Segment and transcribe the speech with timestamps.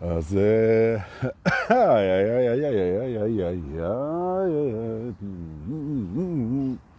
[0.00, 0.38] אז...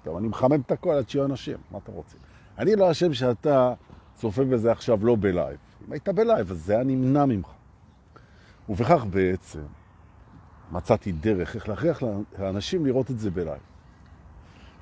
[0.03, 2.17] טוב, אני מחמם את הכל עד שיהיו אנשים, מה אתה רוצה?
[2.57, 3.73] אני לא אשם שאתה
[4.15, 5.57] צופה בזה עכשיו לא בלייב.
[5.87, 7.47] אם היית בלייב, אז זה היה נמנע ממך.
[8.69, 9.61] ובכך בעצם
[10.71, 12.03] מצאתי דרך איך להכריח
[12.39, 13.61] לאנשים לראות את זה בלייב.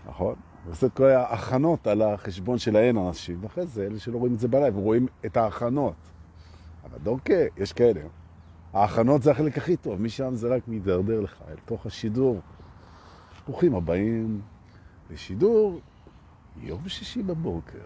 [0.08, 0.36] נכון?
[0.66, 4.40] ועושה את כל ההכנות על החשבון של האין אנשים, ואחרי זה, אלה שלא רואים את
[4.40, 5.96] זה בלייב, רואים את ההכנות.
[6.92, 8.02] אבל דורקה, יש כאלה.
[8.74, 12.42] ההכנות זה החלק הכי טוב, משם זה רק מידרדר לך אל תוך השידור.
[13.48, 14.42] ברוכים הבאים
[15.10, 15.80] לשידור
[16.62, 17.80] יום שישי בבוקר.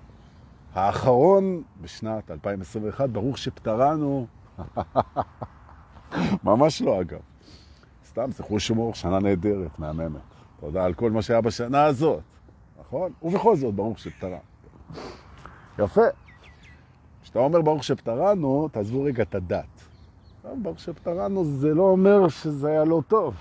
[0.74, 4.28] האחרון בשנת 2021, ברוך שפטרנו.
[6.44, 7.20] ממש לא, אגב.
[8.06, 10.22] סתם, זכרו שמור, שנה נהדרת, מהממת.
[10.60, 12.22] תודה על כל מה שהיה בשנה הזאת,
[12.80, 13.12] נכון?
[13.24, 14.38] ובכל זאת, ברוך שפטרנו.
[15.80, 16.02] יפה.
[17.32, 19.82] כשאתה אומר ברוך שפטרנו, תעזבו רגע את הדת.
[20.62, 23.36] ברוך שפטרנו זה לא אומר שזה היה לא טוב,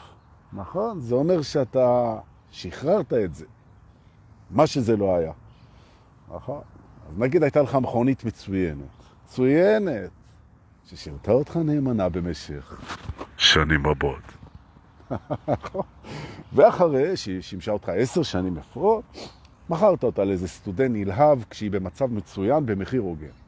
[0.53, 1.01] נכון?
[1.01, 2.19] זה אומר שאתה
[2.51, 3.45] שחררת את זה,
[4.51, 5.33] מה שזה לא היה,
[6.35, 6.61] נכון?
[7.09, 8.85] אז נגיד הייתה לך מכונית מצוינת,
[9.25, 10.11] מצוינת,
[10.87, 12.81] ששירתה אותך נאמנה במשך
[13.37, 14.23] שנים רבות.
[16.55, 19.05] ואחרי שהיא שימשה אותך עשר שנים לפחות,
[19.71, 23.40] מכרת אותה לאיזה סטודנט נלהב כשהיא במצב מצוין במחיר הוגן.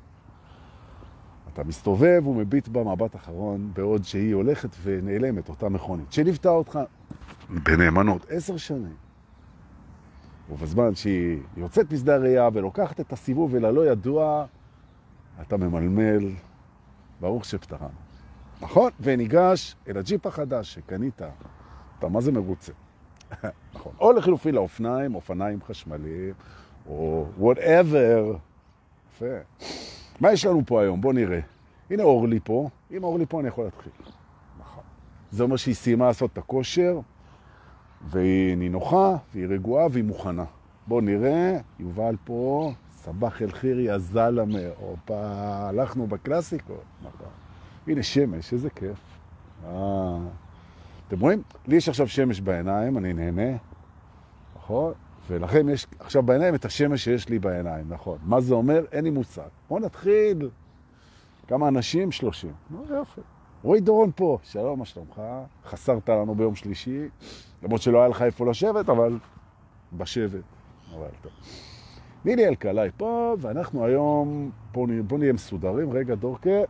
[1.52, 6.78] אתה מסתובב ומביט בה מבט אחרון, בעוד שהיא הולכת ונעלמת, אותה מכונית, שליוותה אותך
[7.50, 8.94] בנאמנות עשר שנים.
[10.50, 14.46] ובזמן שהיא יוצאת משדה הראייה ולוקחת את הסיבוב אל הלא ידוע,
[15.40, 16.30] אתה ממלמל,
[17.20, 17.88] ברוך שפטרנו.
[18.60, 18.90] נכון?
[19.00, 21.22] וניגש אל הג'יפ החדש שקנית.
[21.98, 22.72] אתה מה זה מרוצה?
[23.74, 23.92] נכון.
[24.00, 26.34] או לחילופי לאופניים, אופניים חשמליים,
[26.86, 28.36] או whatever.
[29.14, 29.26] יפה.
[30.22, 31.00] מה יש לנו פה היום?
[31.00, 31.40] בוא נראה.
[31.90, 32.68] הנה אורלי פה.
[32.90, 33.92] אם אורלי פה אני יכול להתחיל.
[34.58, 34.82] נכון.
[35.30, 37.00] זה אומר שהיא סיימה לעשות את הכושר,
[38.10, 40.44] והיא נינוחה, והיא רגועה, והיא מוכנה.
[40.86, 45.22] בוא נראה, יובל פה, סבח אל חירי הזלמה, הופה,
[45.68, 46.82] הלכנו בקלאסיקות.
[47.00, 47.28] נכון.
[47.86, 48.98] הנה שמש, איזה כיף.
[49.66, 50.18] אה,
[51.08, 51.42] אתם רואים?
[51.66, 53.56] לי יש עכשיו שמש בעיניים, אני נהנה,
[54.56, 54.92] נכון?
[55.28, 58.18] ולכם יש עכשיו בעיניים את השמש שיש לי בעיניים, נכון.
[58.22, 58.84] מה זה אומר?
[58.92, 59.48] אין לי מושג.
[59.68, 60.50] בואו נתחיל.
[61.46, 62.12] כמה אנשים?
[62.12, 62.52] שלושים.
[62.70, 63.20] נו, יופי.
[63.62, 65.22] רועי דורון פה, שלום, מה שלומך?
[65.64, 67.08] חסרת לנו ביום שלישי,
[67.62, 69.18] למרות שלא היה לך איפה לשבת, אבל
[69.92, 70.44] בשבת.
[70.94, 71.32] אבל טוב.
[72.24, 75.92] נילי אלקלעי פה, ואנחנו היום, בואו בוא נהיה מסודרים.
[75.92, 76.60] רגע, דורקה.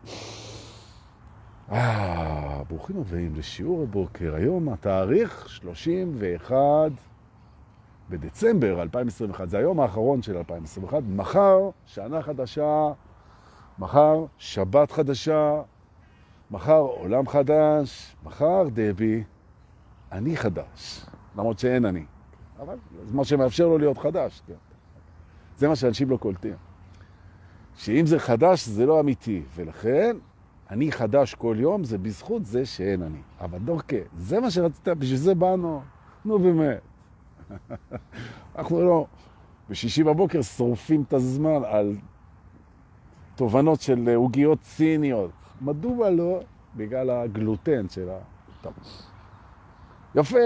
[1.73, 4.34] אה, ברוכים הבאים לשיעור הבוקר.
[4.34, 6.93] היום התאריך 31
[8.11, 9.49] בדצמבר 2021.
[9.49, 11.03] זה היום האחרון של 2021.
[11.09, 12.93] מחר, שנה חדשה,
[13.79, 15.63] מחר שבת חדשה,
[16.51, 19.25] מחר עולם חדש, מחר דבי,
[20.13, 21.07] אני חדש.
[21.37, 22.05] למרות שאין אני.
[22.61, 24.43] אבל זה מה שמאפשר לו להיות חדש.
[24.47, 24.55] כן.
[25.57, 26.55] זה מה שאנשים לא קולטים.
[27.75, 29.43] שאם זה חדש, זה לא אמיתי.
[29.55, 30.17] ולכן,
[30.71, 33.21] אני חדש כל יום, זה בזכות זה שאין אני.
[33.41, 35.83] אבל דורקה, זה מה שרצית, בשביל זה באנו.
[36.25, 36.81] נו באמת.
[38.59, 39.07] אנחנו לא,
[39.71, 41.97] בשישי בבוקר שורפים את הזמן על
[43.35, 45.31] תובנות של עוגיות ציניות.
[45.61, 46.41] מדוע לא?
[46.77, 48.19] בגלל הגלוטן של ה...
[50.15, 50.39] יפה.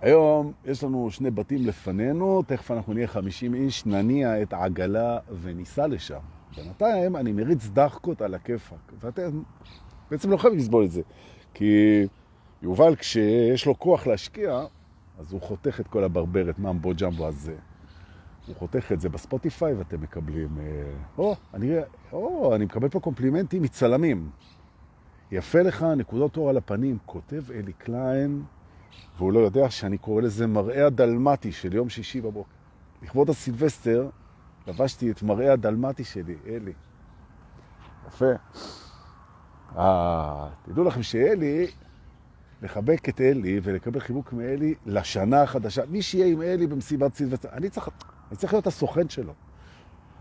[0.00, 5.86] היום יש לנו שני בתים לפנינו, תכף אנחנו נהיה 50 איש, נניע את העגלה וניסע
[5.86, 6.20] לשם.
[6.56, 9.42] בינתיים אני מריץ דחקות על הכיפק, ואתם
[10.10, 11.02] בעצם לא חייבים לסבול את זה,
[11.54, 12.02] כי
[12.62, 14.64] יובל כשיש לו כוח להשקיע,
[15.18, 17.56] אז הוא חותך את כל הברברת ממבו ג'מבו הזה.
[18.46, 20.58] הוא חותך את זה בספוטיפיי ואתם מקבלים...
[20.60, 21.72] אה, או, אני,
[22.12, 24.30] או, אני מקבל פה קומפלימנטים מצלמים.
[25.32, 28.42] יפה לך, נקודות אור על הפנים, כותב אלי קליין,
[29.18, 32.50] והוא לא יודע שאני קורא לזה מראה הדלמטי של יום שישי בבוקר.
[33.02, 34.08] לכבוד הסילבסטר,
[34.66, 36.72] לבשתי את מראה הדלמטי שלי, אלי.
[38.08, 38.32] יפה.
[39.76, 41.66] אה, תדעו לכם שאלי
[42.62, 45.82] לחבק את אלי ולקבל חיבוק מאלי לשנה החדשה.
[45.90, 47.88] מי שיהיה עם אלי במסיבת סילבסטר, אני צריך,
[48.30, 49.32] אני צריך להיות הסוכן שלו.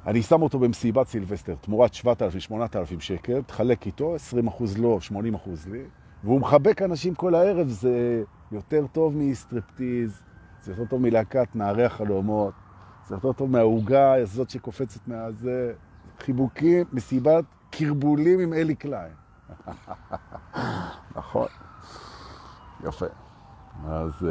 [0.07, 4.15] אני שם אותו במסיבת סילבסטר, תמורת 7,000-8,000 שקל, תחלק איתו,
[4.59, 5.13] 20% לא, 80%
[5.71, 5.83] לי,
[6.23, 10.21] והוא מחבק אנשים כל הערב, זה יותר טוב מסטרפטיז,
[10.61, 12.53] זה יותר טוב מלהקת נערי החלומות,
[13.07, 15.73] זה יותר טוב מהעוגה הזאת שקופצת מהזה,
[16.19, 19.13] חיבוקים, מסיבת כרבולים עם אלי קליין.
[21.15, 21.47] נכון.
[22.85, 23.05] יפה.
[23.87, 24.27] אז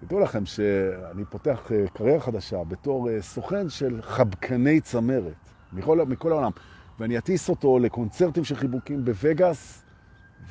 [0.00, 5.32] תדעו לכם שאני פותח אה, קריירה חדשה בתור אה, סוכן של חבקני צמרת
[5.72, 6.50] מכל, מכל העולם.
[6.98, 9.84] ואני אטיס אותו לקונצרטים של חיבוקים בווגאס,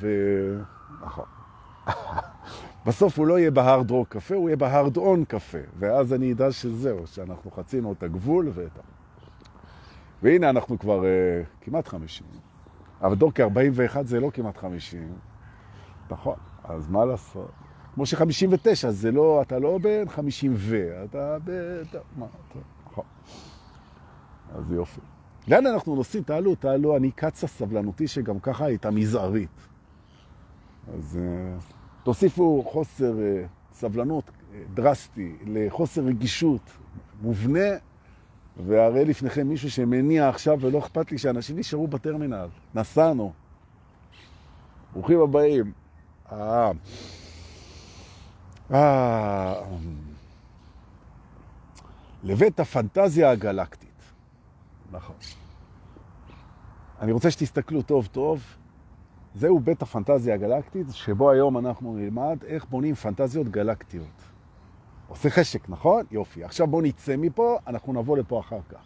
[0.00, 0.08] ו...
[1.02, 1.24] נכון.
[2.86, 6.52] בסוף הוא לא יהיה בהארד רוק קפה, הוא יהיה בהארד און קפה, ואז אני אדע
[6.52, 8.80] שזהו, שאנחנו חצינו את הגבול ואת ה...
[10.22, 12.26] והנה אנחנו כבר uh, כמעט 50.
[13.02, 15.12] אבל דור כ-41 זה לא כמעט 50.
[16.10, 17.50] נכון, אז מה לעשות?
[17.94, 21.50] כמו ש-59 זה לא, אתה לא בן 50 ו, אתה ב...
[22.16, 22.26] מה.
[22.86, 23.04] נכון.
[24.54, 25.00] אז יופי.
[25.48, 26.22] לאן אנחנו נוסעים?
[26.22, 29.50] תעלו, תעלו, אני קצה סבלנותי שגם ככה הייתה מזערית.
[30.94, 31.62] אז uh,
[32.02, 34.32] תוסיפו חוסר uh, סבלנות uh,
[34.74, 36.70] דרסטי לחוסר רגישות
[37.22, 37.68] מובנה,
[38.66, 42.48] והרי לפניכם מישהו שמניע עכשיו ולא אכפת לי שאנשים נשארו בטרמינל.
[42.74, 43.32] נסענו.
[44.92, 45.83] ברוכים הבאים.
[46.32, 46.70] אה...
[48.72, 49.54] אה...
[52.22, 53.88] לבית הפנטזיה הגלקטית.
[54.90, 55.16] נכון.
[57.00, 58.42] אני רוצה שתסתכלו טוב טוב.
[59.34, 64.22] זהו בית הפנטזיה הגלקטית, שבו היום אנחנו נלמד איך בונים פנטזיות גלקטיות.
[65.08, 66.04] עושה חשק, נכון?
[66.10, 66.44] יופי.
[66.44, 68.84] עכשיו בואו נצא מפה, אנחנו נבוא לפה אחר כך.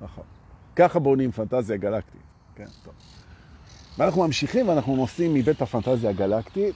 [0.00, 0.24] נכון.
[0.76, 2.20] ככה בונים פנטזיה גלקטית.
[2.54, 2.94] כן, טוב.
[3.98, 6.74] ואנחנו ממשיכים ואנחנו נוסעים מבית הפנטזיה הגלקטית,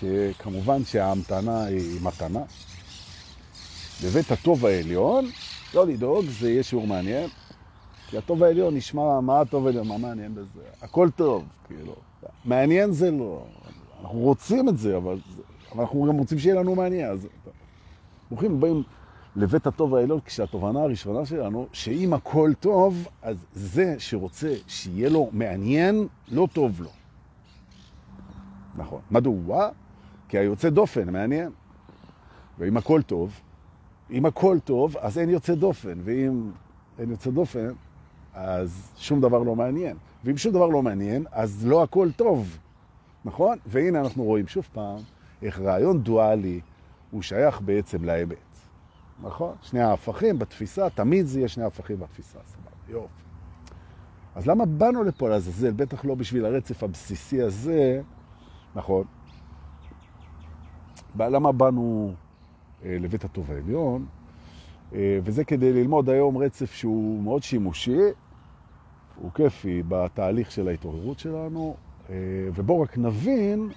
[0.00, 2.42] שכמובן שההמתנה היא מתנה.
[4.04, 5.24] בבית הטוב העליון,
[5.74, 7.28] לא לדאוג, זה יהיה שיעור מעניין.
[8.08, 10.60] כי הטוב העליון נשמע, מה הטוב העליון, מה מעניין בזה?
[10.82, 11.94] הכל טוב, כאילו.
[12.44, 13.44] מעניין זה לא.
[14.02, 15.18] אנחנו רוצים את זה, אבל,
[15.72, 17.10] אבל אנחנו גם רוצים שיהיה לנו מעניין.
[17.10, 17.26] אז
[18.30, 18.82] ברוכים הבאים
[19.36, 26.06] לבית הטוב העליון, כשהתובנה הראשונה שלנו, שאם הכל טוב, אז זה שרוצה שיהיה לו מעניין,
[26.28, 26.90] לא טוב לו.
[28.76, 29.00] נכון.
[29.10, 29.68] מדוע?
[30.28, 31.50] כי היוצא דופן מעניין.
[32.58, 33.40] ואם הכל טוב,
[34.10, 36.50] אם הכל טוב, אז אין יוצא דופן, ואם
[36.98, 37.68] אין יוצא דופן,
[38.34, 39.96] אז שום דבר לא מעניין.
[40.24, 42.58] ואם שום דבר לא מעניין, אז לא הכל טוב,
[43.24, 43.58] נכון?
[43.66, 44.98] והנה אנחנו רואים שוב פעם
[45.42, 46.60] איך רעיון דואלי
[47.10, 48.51] הוא שייך בעצם לאמת.
[49.20, 49.54] נכון?
[49.62, 53.22] שני ההפכים בתפיסה, תמיד זה יהיה שני ההפכים בתפיסה, סבבה, יופי.
[54.34, 55.72] אז למה באנו לפה לעזאזל?
[55.72, 58.02] בטח לא בשביל הרצף הבסיסי הזה,
[58.74, 59.04] נכון?
[61.18, 62.14] למה באנו
[62.84, 64.06] אה, לבית הטוב העליון?
[64.94, 68.00] אה, וזה כדי ללמוד היום רצף שהוא מאוד שימושי,
[69.16, 71.76] הוא כיפי בתהליך של ההתעוררות שלנו,
[72.10, 72.14] אה,
[72.54, 73.68] ובואו רק נבין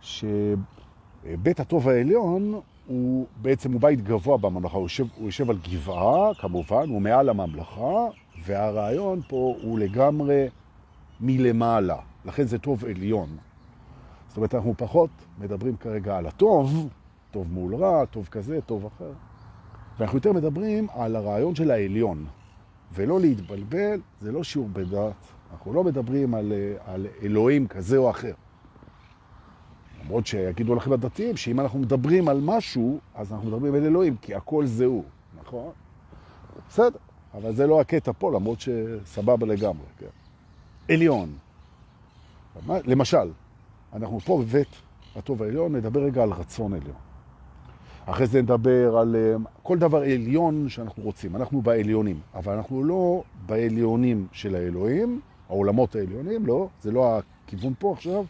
[0.00, 6.34] שבית הטוב העליון הוא בעצם הוא בית גבוה בממלכה, הוא יושב, הוא יושב על גבעה,
[6.34, 8.06] כמובן, הוא מעל הממלכה,
[8.44, 10.48] והרעיון פה הוא לגמרי
[11.20, 13.36] מלמעלה, לכן זה טוב עליון.
[14.28, 16.88] זאת אומרת, אנחנו פחות מדברים כרגע על הטוב,
[17.30, 19.12] טוב מול רע, טוב כזה, טוב אחר,
[19.98, 22.26] ואנחנו יותר מדברים על הרעיון של העליון.
[22.92, 25.14] ולא להתבלבל, זה לא שיעור בדת,
[25.52, 26.52] אנחנו לא מדברים על,
[26.84, 28.32] על אלוהים כזה או אחר.
[30.04, 34.34] למרות שיגידו לכם הדתיים שאם אנחנו מדברים על משהו, אז אנחנו מדברים על אלוהים, כי
[34.34, 35.04] הכל זה הוא,
[35.40, 35.70] נכון?
[36.68, 36.98] בסדר,
[37.34, 40.94] אבל זה לא הקטע פה, למרות שסבבה לגמרי, כן?
[40.94, 41.32] עליון.
[42.68, 43.30] למשל,
[43.92, 44.68] אנחנו פה בבית
[45.16, 46.96] הטוב העליון, נדבר רגע על רצון עליון.
[48.06, 51.36] אחרי זה נדבר על אה, כל דבר עליון שאנחנו רוצים.
[51.36, 57.92] אנחנו בעליונים, אבל אנחנו לא בעליונים של האלוהים, העולמות העליונים, לא, זה לא הכיוון פה
[57.92, 58.24] עכשיו,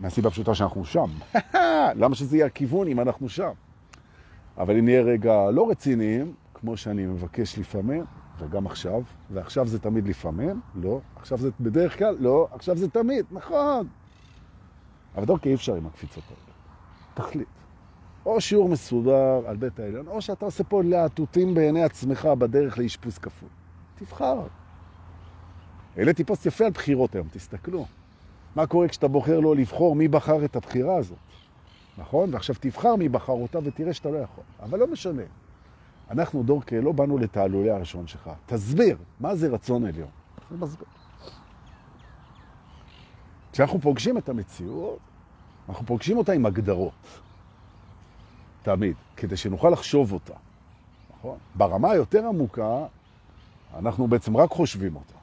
[0.00, 1.10] מהסיבה פשוטה שאנחנו שם.
[2.00, 3.52] למה שזה יהיה הכיוון אם אנחנו שם?
[4.58, 8.04] אבל אם נהיה רגע לא רציניים, כמו שאני מבקש לפעמים,
[8.38, 13.26] וגם עכשיו, ועכשיו זה תמיד לפעמים, לא, עכשיו זה בדרך כלל, לא, עכשיו זה תמיד,
[13.30, 13.88] נכון.
[15.16, 16.48] אבל דווקא אי אפשר עם הקפיצות האלה.
[17.14, 17.48] תחליט.
[18.26, 23.18] או שיעור מסודר על בית העליון, או שאתה עושה פה להטוטים בעיני עצמך בדרך לאשפוז
[23.18, 23.48] כפול.
[23.94, 24.46] תבחר.
[25.96, 27.86] העליתי פוסט יפה על בחירות היום, תסתכלו.
[28.56, 31.18] מה קורה כשאתה בוחר לא לבחור מי בחר את הבחירה הזאת?
[31.98, 32.34] נכון?
[32.34, 34.44] ועכשיו תבחר מי בחר אותה ותראה שאתה לא יכול.
[34.62, 35.22] אבל לא משנה.
[36.10, 38.30] אנחנו, דורקה, לא באנו לתעלולי הראשון שלך.
[38.46, 40.08] תסביר, מה זה רצון עליון?
[40.50, 40.88] זה מסביר.
[43.52, 44.98] כשאנחנו פוגשים את המציאות,
[45.68, 47.20] אנחנו פוגשים אותה עם הגדרות.
[48.62, 50.34] תמיד, כדי שנוכל לחשוב אותה.
[51.18, 51.38] נכון?
[51.54, 52.86] ברמה היותר עמוקה,
[53.78, 55.17] אנחנו בעצם רק חושבים אותה.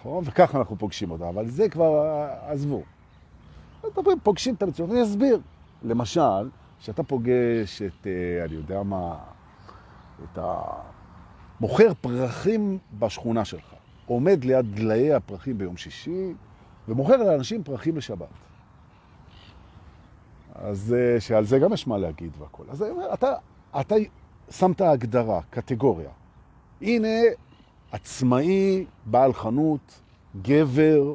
[0.00, 0.24] נכון?
[0.26, 2.82] וככה אנחנו פוגשים אותה, אבל זה כבר, עזבו.
[3.90, 5.40] מדברים, פוגשים את המציאות, אני אסביר.
[5.82, 9.18] למשל, כשאתה פוגש את, אה, אני יודע מה,
[10.24, 10.38] את
[11.60, 13.74] המוכר פרחים בשכונה שלך,
[14.06, 16.34] עומד ליד דליי הפרחים ביום שישי,
[16.88, 18.28] ומוכר לאנשים פרחים לשבת.
[20.54, 22.64] אז אה, שעל זה גם יש מה להגיד והכל.
[22.68, 23.34] אז אני אומר, אתה,
[23.80, 23.94] אתה
[24.50, 26.10] שמת הגדרה, קטגוריה.
[26.80, 27.08] הנה
[27.94, 30.00] עצמאי, בעל חנות,
[30.42, 31.14] גבר,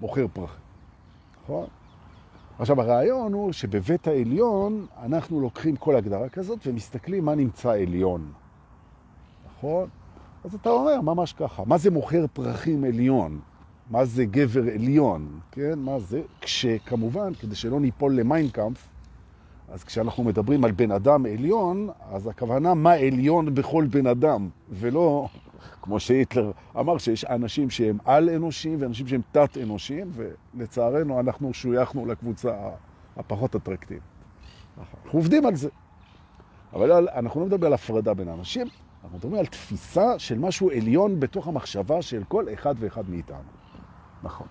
[0.00, 0.60] מוכר פרחים.
[1.44, 1.66] נכון?
[2.58, 8.32] עכשיו, הרעיון הוא שבבית העליון אנחנו לוקחים כל הגדרה כזאת ומסתכלים מה נמצא עליון.
[9.46, 9.88] נכון?
[10.44, 11.62] אז אתה אומר, ממש ככה.
[11.66, 13.40] מה זה מוכר פרחים עליון?
[13.90, 15.40] מה זה גבר עליון?
[15.52, 16.22] כן, מה זה?
[16.40, 18.88] כשכמובן, כדי שלא ניפול למיינקאמפ,
[19.72, 25.28] אז כשאנחנו מדברים על בן אדם עליון, אז הכוונה מה עליון בכל בן אדם, ולא
[25.82, 32.52] כמו שהיטלר אמר שיש אנשים שהם על-אנושיים ואנשים שהם תת-אנושיים, ולצערנו אנחנו שויכנו לקבוצה
[33.16, 34.02] הפחות אטרקטיבית.
[34.78, 35.68] אנחנו עובדים על זה.
[36.72, 38.66] אבל אנחנו לא מדברים על הפרדה בין האנשים,
[39.04, 43.38] אנחנו מדברים על תפיסה של משהו עליון בתוך המחשבה של כל אחד ואחד מאיתנו.
[44.22, 44.46] נכון.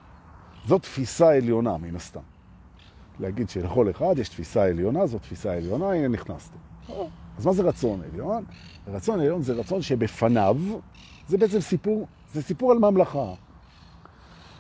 [0.66, 2.22] זו תפיסה עליונה, מן הסתם.
[3.20, 6.58] להגיד שלכל אחד יש תפיסה עליונה, זו תפיסה עליונה, הנה נכנסתי.
[7.38, 8.44] אז מה זה רצון עליון?
[8.88, 10.58] רצון עליון זה רצון שבפניו,
[11.28, 13.34] זה בעצם סיפור, זה סיפור על ממלכה,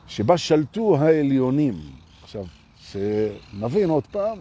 [0.08, 1.74] שבה שלטו העליונים.
[2.24, 2.46] עכשיו,
[2.78, 4.38] שנבין עוד פעם,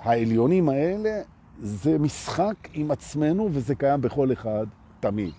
[0.00, 1.20] העליונים האלה
[1.62, 4.66] זה משחק עם עצמנו וזה קיים בכל אחד
[5.00, 5.32] תמיד.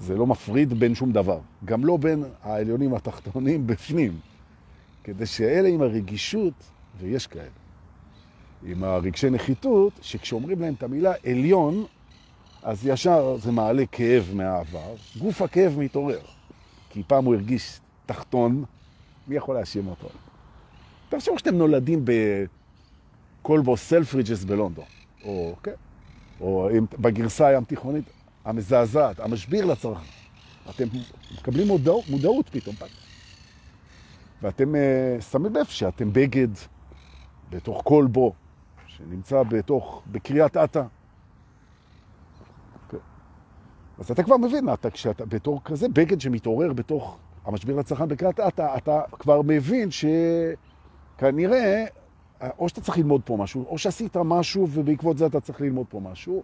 [0.00, 1.38] זה לא מפריד בין שום דבר.
[1.64, 4.18] גם לא בין העליונים התחתונים בפנים.
[5.04, 6.54] כדי שאלה עם הרגישות,
[6.98, 7.61] ויש כאלה,
[8.64, 11.84] עם הרגשי נחיתות, שכשאומרים להם את המילה עליון,
[12.62, 14.94] אז ישר זה מעלה כאב מהעבר.
[15.18, 16.20] גוף הכאב מתעורר.
[16.90, 18.64] כי פעם הוא הרגיש תחתון,
[19.28, 20.08] מי יכול להאשים אותו?
[21.08, 22.04] תחשבו שאתם נולדים
[23.42, 24.84] בקולבו סלפרידג'ס בלונדון,
[25.24, 25.72] או, כן,
[26.40, 28.04] או בגרסה הים תיכונית
[28.44, 30.06] המזעזעת, המשביר לצרכן.
[30.70, 30.84] אתם
[31.38, 32.76] מקבלים מודעות, מודעות פתאום.
[34.42, 36.48] ואתם uh, שמים לב שאתם בגד
[37.50, 38.32] בתוך כלבו,
[39.04, 40.82] שנמצא בתוך, בקריאת עתה.
[42.90, 42.96] Okay.
[43.98, 48.76] אז אתה כבר מבין, אתה, כשאתה בתור כזה בגד שמתעורר בתוך המשביר לצרכן בקריאת עתה,
[48.76, 49.88] אתה כבר מבין
[51.18, 51.84] שכנראה,
[52.58, 56.00] או שאתה צריך ללמוד פה משהו, או שעשית משהו ובעקבות זה אתה צריך ללמוד פה
[56.00, 56.42] משהו,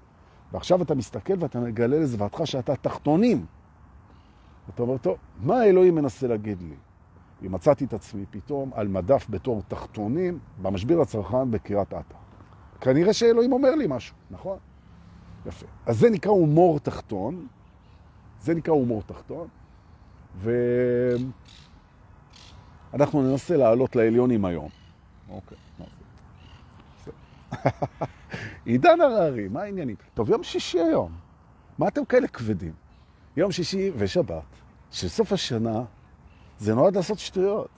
[0.53, 3.47] ועכשיו אתה מסתכל ואתה מגלה לזוועתך שאתה תחתונים.
[4.75, 6.75] אתה אומר, טוב, מה האלוהים מנסה להגיד לי?
[7.47, 12.15] אם מצאתי את עצמי פתאום על מדף בתור תחתונים במשביר הצרכן בקריאת עתה.
[12.81, 14.59] כנראה שאלוהים אומר לי משהו, נכון?
[15.47, 15.67] יפה.
[15.87, 17.47] אז זה נקרא הומור תחתון,
[18.41, 19.49] זה נקרא הומור תחתון,
[22.93, 24.69] ואנחנו ננסה לעלות לעליונים היום.
[25.29, 25.85] אוקיי, מה?
[28.65, 29.97] עידן הררי, מה העניינים?
[30.15, 31.13] טוב, יום שישי היום.
[31.79, 32.73] מה אתם כאלה כבדים?
[33.37, 34.43] יום שישי ושבת,
[34.91, 35.85] שסוף השנה
[36.59, 37.69] זה נועד לעשות שטויות.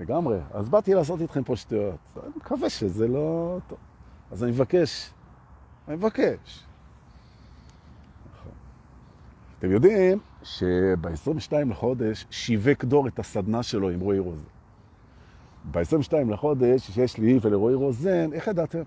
[0.00, 0.38] לגמרי.
[0.52, 1.98] אז באתי לעשות איתכם פה שטויות.
[2.22, 3.78] אני מקווה שזה לא טוב.
[4.34, 5.10] אז אני מבקש,
[5.88, 6.64] אני מבקש.
[9.58, 14.42] אתם יודעים שב-22 לחודש שיווק דור את הסדנה שלו עם רועי רוזן.
[15.70, 18.82] ב-22 לחודש שיש לי ולרועי רוזן, איך ידעתם?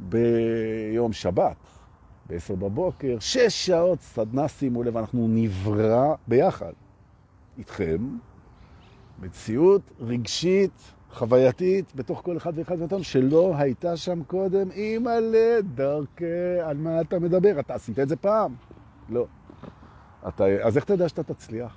[0.00, 1.56] ביום שבת,
[2.26, 6.72] ב-10 בבוקר, שש שעות סדנה, שימו לב, אנחנו נברא ביחד
[7.58, 8.16] איתכם,
[9.20, 14.70] מציאות רגשית, חווייתית, בתוך כל אחד ואחד מאיתנו, שלא הייתה שם קודם.
[14.70, 17.60] אימא'לה, דרכי, על מה אתה מדבר?
[17.60, 18.54] אתה עשית את זה פעם?
[19.08, 19.26] לא.
[20.28, 21.76] אתה, אז איך אתה יודע שאתה תצליח?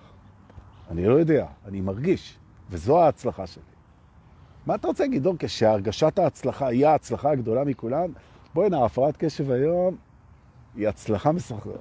[0.91, 2.37] אני לא יודע, אני מרגיש,
[2.69, 3.63] וזו ההצלחה שלי.
[4.65, 8.11] מה אתה רוצה להגיד, דורקה, שהרגשת ההצלחה היא ההצלחה הגדולה מכולן?
[8.53, 9.97] בואי הנה, הפרעת קשב היום
[10.75, 11.79] היא הצלחה מסחררת.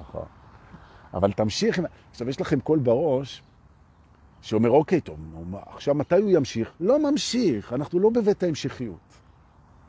[0.00, 0.24] נכון.
[1.14, 1.80] אבל תמשיך,
[2.10, 3.42] עכשיו יש לכם קול בראש
[4.42, 5.18] שאומר, אוקיי, טוב,
[5.66, 6.72] עכשיו מתי הוא ימשיך?
[6.80, 8.98] לא ממשיך, אנחנו לא בבית ההמשכיות.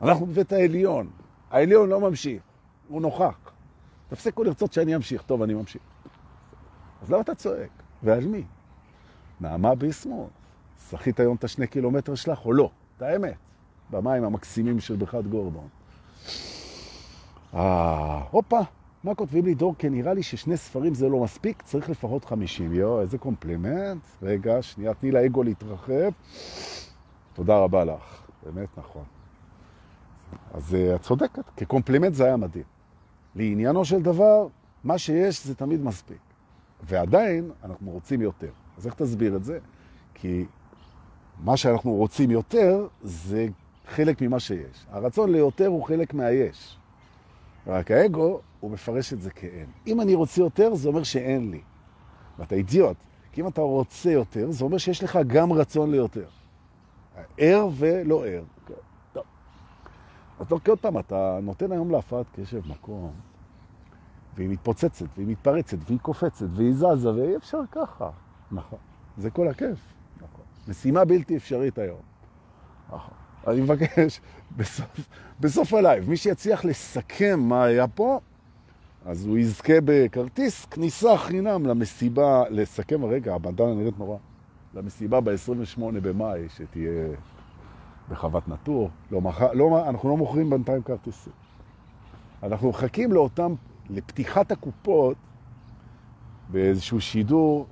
[0.02, 1.10] אנחנו בבית העליון.
[1.50, 2.42] העליון לא ממשיך,
[2.88, 3.52] הוא נוכח.
[4.08, 5.22] תפסיקו לרצות שאני אמשיך.
[5.22, 5.82] טוב, אני ממשיך.
[7.02, 7.70] אז למה אתה צועק?
[8.02, 8.44] ועל מי?
[9.40, 10.30] נעמה ביסמוט.
[10.90, 12.70] שחית היום את השני קילומטר שלך או לא?
[12.96, 13.36] את האמת.
[13.90, 15.68] במים המקסימים של בריכת גורדון.
[17.54, 18.60] אה, הופה,
[19.04, 19.74] מה כותבים לי דור?
[19.78, 22.72] כי נראה לי ששני ספרים זה לא מספיק, צריך לפחות 50.
[22.72, 24.02] יו, איזה קומפלימנט.
[24.22, 26.10] רגע, שנייה, תני לאגו להתרחב.
[27.32, 29.04] תודה רבה לך, באמת נכון.
[30.54, 32.64] אז אה, את צודקת, כקומפלימנט זה היה מדהים.
[33.36, 34.46] לעניינו של דבר,
[34.84, 36.18] מה שיש זה תמיד מספיק.
[36.82, 38.50] ועדיין אנחנו רוצים יותר.
[38.78, 39.58] אז איך תסביר את זה?
[40.14, 40.44] כי
[41.44, 43.46] מה שאנחנו רוצים יותר זה
[43.88, 44.86] חלק ממה שיש.
[44.90, 46.78] הרצון ליותר הוא חלק מהיש.
[47.66, 49.66] רק האגו, הוא מפרש את זה כאין.
[49.86, 51.60] אם אני רוצה יותר, זה אומר שאין לי.
[52.38, 52.96] ואתה אידיוט.
[53.32, 56.28] כי אם אתה רוצה יותר, זה אומר שיש לך גם רצון ליותר.
[57.38, 58.44] ער ולא ער.
[59.12, 59.24] טוב.
[60.68, 63.12] עוד פעם, אתה נותן היום להפרעת קשב מקום
[64.34, 68.10] והיא מתפוצצת, והיא מתפרצת, והיא קופצת, והיא זזה, ואי אפשר ככה.
[68.52, 68.78] נכון.
[69.16, 69.78] זה כל הכיף.
[70.16, 70.44] נכון.
[70.68, 72.00] משימה בלתי אפשרית היום.
[72.88, 73.14] נכון.
[73.46, 74.20] אני מבקש,
[74.56, 75.00] בסוף,
[75.40, 78.20] בסוף הלייב, מי שיצליח לסכם מה היה פה,
[79.04, 84.16] אז הוא יזכה בכרטיס כניסה חינם למסיבה, לסכם הרגע, הבנדנה נראית נורא,
[84.74, 87.08] למסיבה ב-28 במאי, שתהיה
[88.08, 88.90] בחוות נטור.
[89.10, 89.20] לא.
[89.52, 91.32] לא, אנחנו לא מוכרים בינתיים כרטיסים.
[92.42, 93.54] אנחנו מחכים לאותם,
[93.90, 95.16] לפתיחת הקופות
[96.50, 97.66] באיזשהו שידור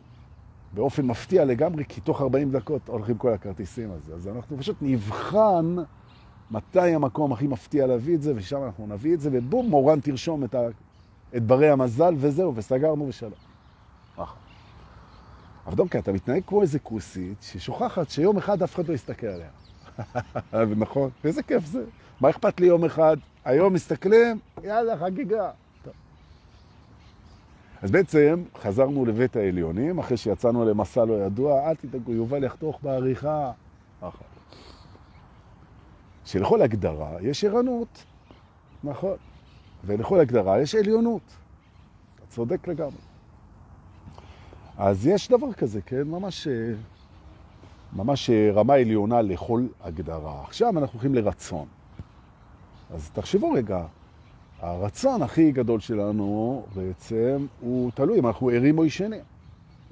[0.72, 4.14] באופן מפתיע לגמרי, כי תוך 40 דקות הולכים כל הכרטיסים הזה.
[4.14, 5.76] אז אנחנו פשוט נבחן
[6.50, 10.44] מתי המקום הכי מפתיע להביא את זה, ושם אנחנו נביא את זה, ובום, מורן תרשום
[10.44, 10.68] את, ה...
[11.37, 13.32] את ברי המזל, וזהו, וסגרנו ושלום.
[15.66, 19.49] אבל דונקה, אתה מתנהג כמו איזה כוסית ששוכחת שיום אחד אף אחד לא יסתכל עליה.
[20.84, 21.84] נכון, איזה כיף זה.
[22.20, 23.16] מה אכפת לי יום אחד?
[23.44, 25.50] היום מסתכלים, יאללה, חגיגה.
[27.82, 33.52] אז בעצם חזרנו לבית העליונים, אחרי שיצאנו למסע לא ידוע, אל תדאגו, יובל יחתוך בעריכה.
[36.25, 38.04] שלכל הגדרה יש ערנות,
[38.84, 39.16] נכון,
[39.84, 41.22] ולכל הגדרה יש עליונות.
[42.16, 43.02] אתה צודק לגמרי.
[44.78, 46.02] אז יש דבר כזה, כן?
[46.02, 46.49] ממש,
[47.92, 50.42] ממש רמה עליונה לכל הגדרה.
[50.42, 51.66] עכשיו אנחנו הולכים לרצון.
[52.94, 53.87] אז תחשבו רגע,
[54.60, 59.20] הרצון הכי גדול שלנו בעצם הוא תלוי אם אנחנו ערים או ישנים.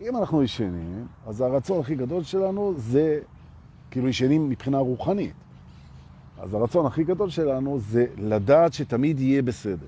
[0.00, 3.20] אם אנחנו ישנים, אז הרצון הכי גדול שלנו זה
[3.90, 5.34] כאילו ישנים מבחינה רוחנית.
[6.40, 9.86] אז הרצון הכי גדול שלנו זה לדעת שתמיד יהיה בסדר.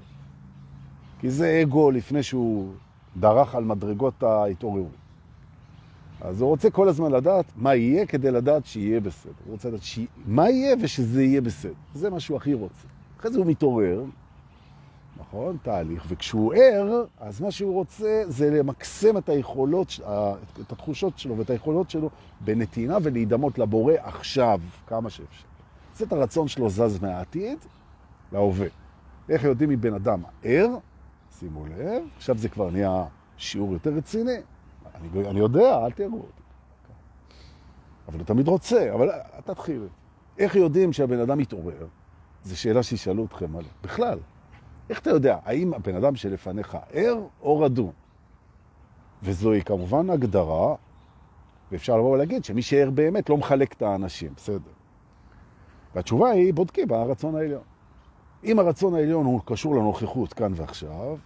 [1.21, 2.73] כי זה אגו לפני שהוא
[3.17, 5.01] דרך על מדרגות ההתעוררות.
[6.21, 9.33] אז הוא רוצה כל הזמן לדעת מה יהיה כדי לדעת שיהיה בסדר.
[9.45, 9.99] הוא רוצה לדעת ש...
[10.27, 11.73] מה יהיה ושזה יהיה בסדר.
[11.95, 12.89] זה מה שהוא הכי רוצה.
[13.19, 14.05] אחרי זה הוא מתעורר,
[15.21, 15.57] נכון?
[15.63, 16.05] תהליך.
[16.09, 20.01] וכשהוא ער, אז מה שהוא רוצה זה למקסם את היכולות,
[20.61, 25.50] את התחושות שלו ואת היכולות שלו בנתינה ולהידמות לבורא עכשיו, כמה שאפשר.
[26.03, 27.59] את הרצון שלו זז מהעתיד
[28.33, 28.67] להווה.
[29.29, 30.69] איך יודעים מבן אדם ער?
[31.39, 33.05] שימו לב, עכשיו זה כבר נהיה
[33.37, 34.37] שיעור יותר רציני.
[34.95, 36.43] אני, אני יודע, אל תראו אותי.
[38.09, 39.11] אבל הוא תמיד רוצה, אבל
[39.45, 39.89] תתחיל.
[40.39, 41.87] איך יודעים שהבן אדם מתעורר?
[42.45, 43.71] זו שאלה שישאלו אתכם עליה.
[43.83, 44.19] בכלל,
[44.91, 47.93] איך אתה יודע, האם הבן אדם שלפניך ער או רדום?
[49.23, 50.75] וזוהי כמובן הגדרה,
[51.73, 54.71] ואפשר לבוא ולהגיד שמי שער באמת לא מחלק את האנשים, בסדר.
[55.95, 57.63] והתשובה היא, בודקים ברצון העליון.
[58.45, 61.17] אם הרצון העליון הוא קשור לנוכחות כאן ועכשיו,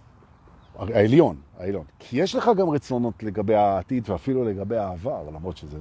[0.79, 1.85] העליון, העליון.
[1.99, 5.79] כי יש לך גם רצונות לגבי העתיד ואפילו לגבי העבר, למרות שזה...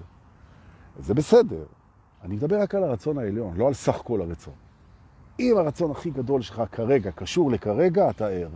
[0.99, 1.65] זה בסדר.
[2.23, 4.55] אני מדבר רק על הרצון העליון, לא על סך כל הרצון.
[5.41, 8.49] אם הרצון הכי גדול שלך כרגע קשור לכרגע, אתה ער.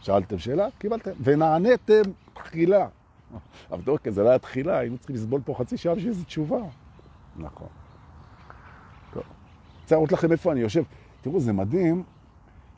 [0.00, 0.68] שאלתם שאלה?
[0.78, 1.10] קיבלתם.
[1.22, 2.02] ונעניתם
[2.34, 2.88] תחילה.
[3.72, 6.60] אבל אוקיי, זה לא היה תחילה, היינו צריכים לסבול פה חצי שעה בשביל איזו תשובה.
[7.36, 7.68] נכון.
[9.82, 10.82] רוצה להראות לכם איפה אני יושב.
[11.20, 12.02] תראו, זה מדהים.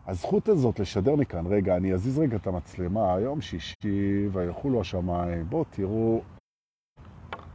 [0.06, 5.64] הזכות הזאת לשדר מכאן, רגע, אני אזיז רגע את המצלמה, היום שישי, ויחולו השמיים, בואו
[5.70, 6.22] תראו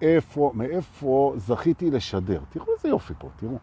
[0.02, 2.42] איפה, מאיפה זכיתי לשדר.
[2.50, 3.58] תראו איזה יופי פה, תראו.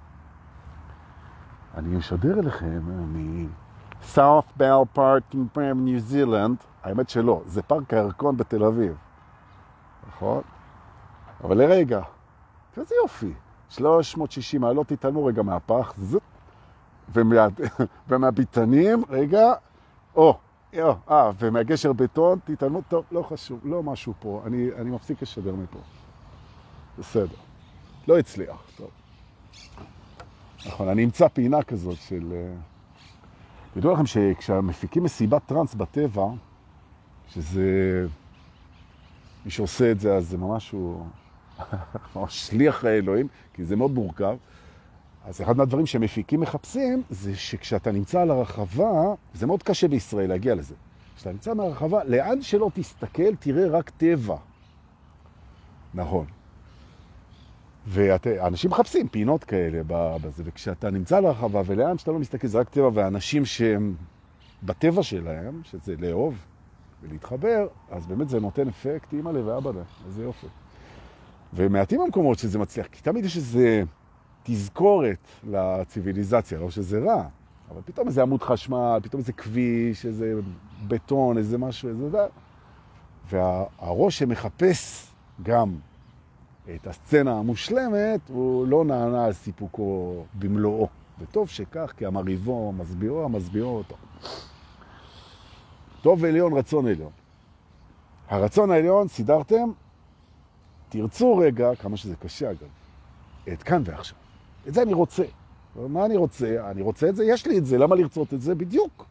[1.75, 6.57] אני אשדר אליכם מ-South Bell Park in ניו זילנד.
[6.83, 8.97] האמת שלא, זה פארק הירקון בתל אביב.
[10.09, 10.43] נכון?
[11.45, 12.01] אבל לרגע,
[12.77, 13.33] איזה יופי.
[13.71, 16.23] 360 מעלות תתעלמו רגע מהפח, זאת.
[17.13, 17.47] ומה,
[18.09, 19.53] ומהביטנים, רגע,
[20.17, 20.39] או,
[20.79, 25.55] או, אה, ומהגשר בטון, תתעלמו, טוב, לא חשוב, לא משהו פה, אני, אני מפסיק לשדר
[25.55, 25.79] מפה.
[26.99, 27.37] בסדר.
[28.09, 28.91] לא הצליח, טוב.
[30.67, 32.33] נכון, אני אמצא פינה כזאת של...
[32.33, 32.55] אה,
[33.75, 36.27] תדעו לכם שכשמפיקים מסיבת טרנס בטבע,
[37.29, 38.07] שזה...
[39.45, 41.07] מי שעושה את זה, אז זה ממש הוא...
[42.17, 44.37] ממש שליח האלוהים, כי זה מאוד מורכב.
[45.25, 50.55] אז אחד מהדברים שמפיקים מחפשים, זה שכשאתה נמצא על הרחבה, זה מאוד קשה בישראל להגיע
[50.55, 50.75] לזה.
[51.17, 54.37] כשאתה נמצא מהרחבה, לאן שלא תסתכל, תראה רק טבע.
[55.95, 56.27] נכון.
[57.87, 62.69] ואנשים מחפשים פינות כאלה בזה, וכשאתה נמצא על הרחבה ולאן שאתה לא מסתכל, זה רק
[62.69, 63.95] טבע, ואנשים שהם
[64.63, 66.35] בטבע שלהם, שזה לאהוב
[67.03, 70.47] ולהתחבר, אז באמת זה נותן אפקט אימא ואבא לב, איזה יופי.
[71.55, 73.83] ומעטים המקומות שזה מצליח, כי תמיד יש איזה
[74.43, 75.19] תזכורת
[75.51, 77.25] לציוויליזציה, לא שזה רע,
[77.71, 80.35] אבל פתאום איזה עמוד חשמל, פתאום איזה כביש, איזה
[80.89, 82.27] בטון, איזה משהו, איזה זה.
[83.31, 85.07] והראש שמחפש
[85.43, 85.75] גם
[86.75, 90.89] את הסצנה המושלמת, הוא לא נענה על סיפוקו במלואו.
[91.19, 93.97] וטוב שכך, כי המריבו, המסבירו, המסבירו אותו.
[96.03, 97.11] טוב עליון, רצון עליון.
[98.29, 99.71] הרצון העליון, סידרתם,
[100.89, 102.69] תרצו רגע, כמה שזה קשה אגב,
[103.53, 104.17] את כאן ועכשיו.
[104.69, 105.25] את זה אני רוצה.
[105.77, 106.71] מה אני רוצה?
[106.71, 108.55] אני רוצה את זה, יש לי את זה, למה לרצות את זה?
[108.55, 109.07] בדיוק.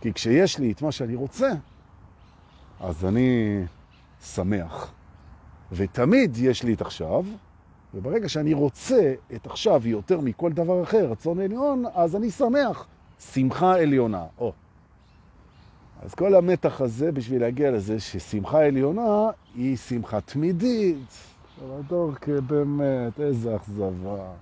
[0.00, 1.50] כי כשיש לי את מה שאני רוצה,
[2.80, 3.60] אז אני
[4.22, 4.92] שמח.
[5.72, 7.24] ותמיד יש לי את עכשיו,
[7.94, 12.86] וברגע שאני רוצה את עכשיו יותר מכל דבר אחר, רצון עליון, אז אני שמח.
[13.32, 14.24] שמחה עליונה.
[14.38, 14.48] או.
[14.48, 14.54] אז
[16.14, 21.12] כל המתח הזה בשביל להגיע לזה ששמחה עליונה היא שמחה תמידית.
[21.66, 24.32] אבל דורקה, באמת, איזה אכזבה.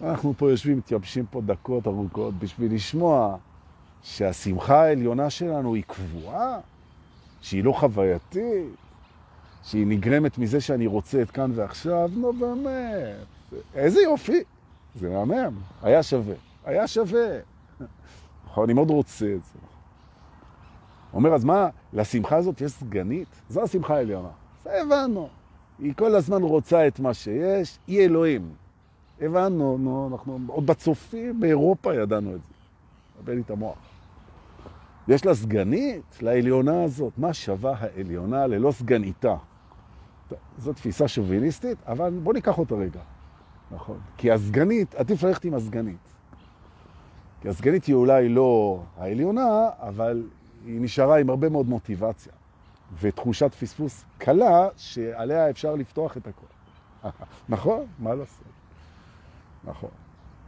[0.00, 3.36] אנחנו פה יושבים, מתייבשים פה דקות ארוכות בשביל לשמוע
[4.02, 6.58] שהשמחה העליונה שלנו היא קבועה,
[7.40, 8.76] שהיא לא חווייתית,
[9.62, 14.44] שהיא נגרמת מזה שאני רוצה את כאן ועכשיו, נו באמת, איזה יופי.
[14.94, 17.38] זה מהמם, היה שווה, היה שווה.
[18.46, 19.69] נכון, אני מאוד רוצה את זה.
[21.14, 23.28] אומר, אז מה, לשמחה הזאת יש סגנית?
[23.48, 24.28] זו השמחה העליונה.
[24.64, 25.28] זה הבנו.
[25.78, 28.52] היא כל הזמן רוצה את מה שיש, היא אלוהים.
[29.20, 32.54] הבנו, נו, אנחנו עוד בצופים באירופה ידענו את זה.
[33.22, 33.78] דבר לי את המוח.
[35.08, 37.12] יש לה סגנית, לעליונה הזאת.
[37.18, 39.36] מה שווה העליונה ללא סגניתה?
[40.58, 43.00] זו תפיסה שוביניסטית, אבל בוא ניקח אותה רגע.
[43.70, 43.98] נכון.
[44.16, 45.96] כי הסגנית, עדיף ללכת עם הסגנית.
[47.40, 50.22] כי הסגנית היא אולי לא העליונה, אבל
[50.64, 52.32] היא נשארה עם הרבה מאוד מוטיבציה.
[53.00, 56.46] ותחושת פספוס קלה שעליה אפשר לפתוח את הכל.
[57.48, 57.86] נכון?
[57.98, 58.44] מה לעשות?
[59.64, 59.90] נכון.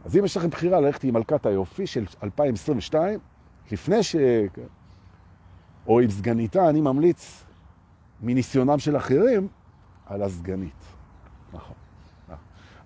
[0.05, 3.19] אז אם יש לכם בחירה ללכת עם מלכת היופי של 2022,
[3.71, 4.15] לפני ש...
[5.87, 7.43] או עם סגניתה, אני ממליץ
[8.21, 9.47] מניסיונם של אחרים
[10.05, 10.83] על הסגנית.
[11.53, 11.75] נכון.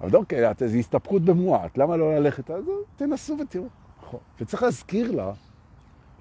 [0.02, 2.52] אבל דווקא, זה הסתפקות במועט, למה לא ללכת?
[2.52, 2.64] אז
[2.96, 3.68] תנסו ותראו.
[4.02, 4.20] נכון.
[4.42, 5.32] וצריך להזכיר לה,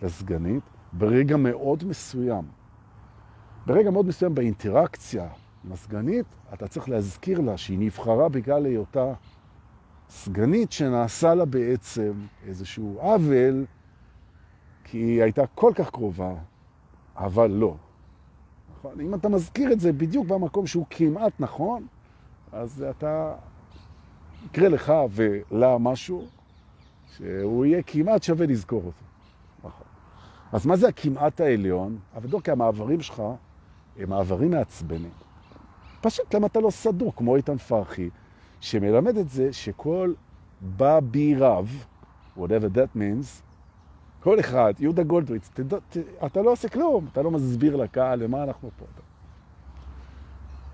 [0.03, 0.63] לסגנית,
[0.99, 2.45] ברגע מאוד מסוים.
[3.67, 5.29] ברגע מאוד מסוים באינטראקציה
[5.65, 9.13] עם הסגנית, אתה צריך להזכיר לה שהיא נבחרה בגלל היותה
[10.09, 12.13] סגנית שנעשה לה בעצם
[12.47, 13.65] איזשהו עוול,
[14.85, 16.35] כי היא הייתה כל כך קרובה,
[17.17, 17.77] אבל לא.
[18.79, 19.01] נכון?
[19.01, 21.87] אם אתה מזכיר את זה בדיוק במקום שהוא כמעט נכון,
[22.53, 23.35] אז אתה,
[24.45, 26.27] יקרה לך ולה משהו
[27.17, 29.06] שהוא יהיה כמעט שווה לזכור אותו.
[30.53, 31.99] אז מה זה הכמעט העליון?
[32.17, 33.23] אבל דוקא המעברים שלך
[33.99, 35.11] הם מעברים מעצבנים.
[36.01, 38.11] פשוט למה אתה לא סדור, כמו איתן פרחי,
[38.61, 40.13] שמלמד את זה שכל
[40.61, 41.85] בא בי רב,
[42.39, 43.43] whatever that means,
[44.21, 48.43] כל אחד, יהודה גולדריץ, ת, ת, אתה לא עושה כלום, אתה לא מסביר לקהל למה
[48.43, 48.85] אנחנו פה.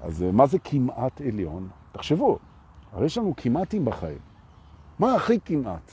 [0.03, 1.69] אז מה זה כמעט עליון?
[1.93, 2.39] תחשבו,
[2.93, 4.19] הרי יש לנו כמעטים בחיים.
[4.99, 5.91] מה הכי כמעט?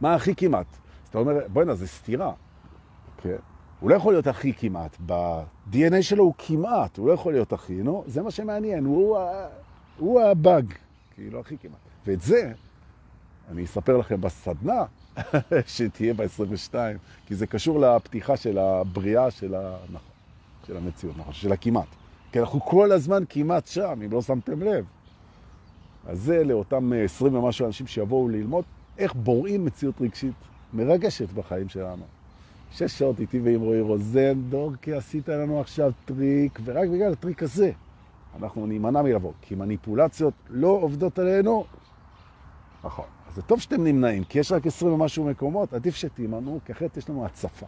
[0.00, 0.66] מה הכי כמעט?
[1.08, 2.32] אז אתה אומר, בוא'נה, זה סתירה.
[3.22, 3.36] כן?
[3.80, 4.96] הוא לא יכול להיות הכי כמעט.
[5.06, 8.04] ב-DNA שלו הוא כמעט, הוא לא יכול להיות הכי, נו?
[8.06, 9.18] זה מה שמעניין, הוא,
[9.98, 10.74] הוא הבאג,
[11.14, 11.78] כאילו הכי כמעט.
[12.06, 12.52] ואת זה
[13.50, 14.84] אני אספר לכם בסדנה
[15.76, 16.74] שתהיה ב-22,
[17.26, 19.76] כי זה קשור לפתיחה של הבריאה של, ה...
[19.84, 20.10] נכון,
[20.66, 21.88] של המציאות, נכון, של הכמעט.
[22.32, 24.84] כי אנחנו כל הזמן כמעט שם, אם לא שמתם לב.
[26.06, 28.64] אז זה לאותם 20 ומשהו אנשים שיבואו ללמוד
[28.98, 30.34] איך בוראים מציאות רגשית
[30.72, 32.02] מרגשת בחיים שלנו.
[32.72, 37.70] שש שעות איתי ועם רועי רוזן, דורקי, עשית לנו עכשיו טריק, ורק בגלל הטריק הזה
[38.36, 41.64] אנחנו נימנע מלבוא, כי מניפולציות לא עובדות עלינו.
[42.84, 43.04] נכון.
[43.28, 46.96] אז זה טוב שאתם נמנעים, כי יש רק 20 ומשהו מקומות, עדיף שתימנעו, כי אחרת
[46.96, 47.66] יש לנו הצפה.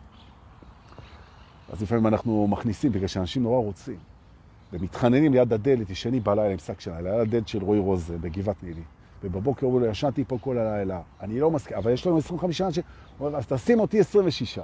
[1.72, 3.98] אז לפעמים אנחנו מכניסים, בגלל שאנשים נורא רוצים,
[4.72, 8.82] ומתחננים ליד הדלת, ישנים בלילה עם שק שינה, ליד הדלת של רועי רוזן, בגבעת נילי.
[9.24, 12.83] ובבוקר אומרים לו, ישנתי פה כל הלילה, אני לא מסכים, אבל יש לנו 25 אנשים,
[13.18, 14.59] הוא אומר, אז תשים אותי 26.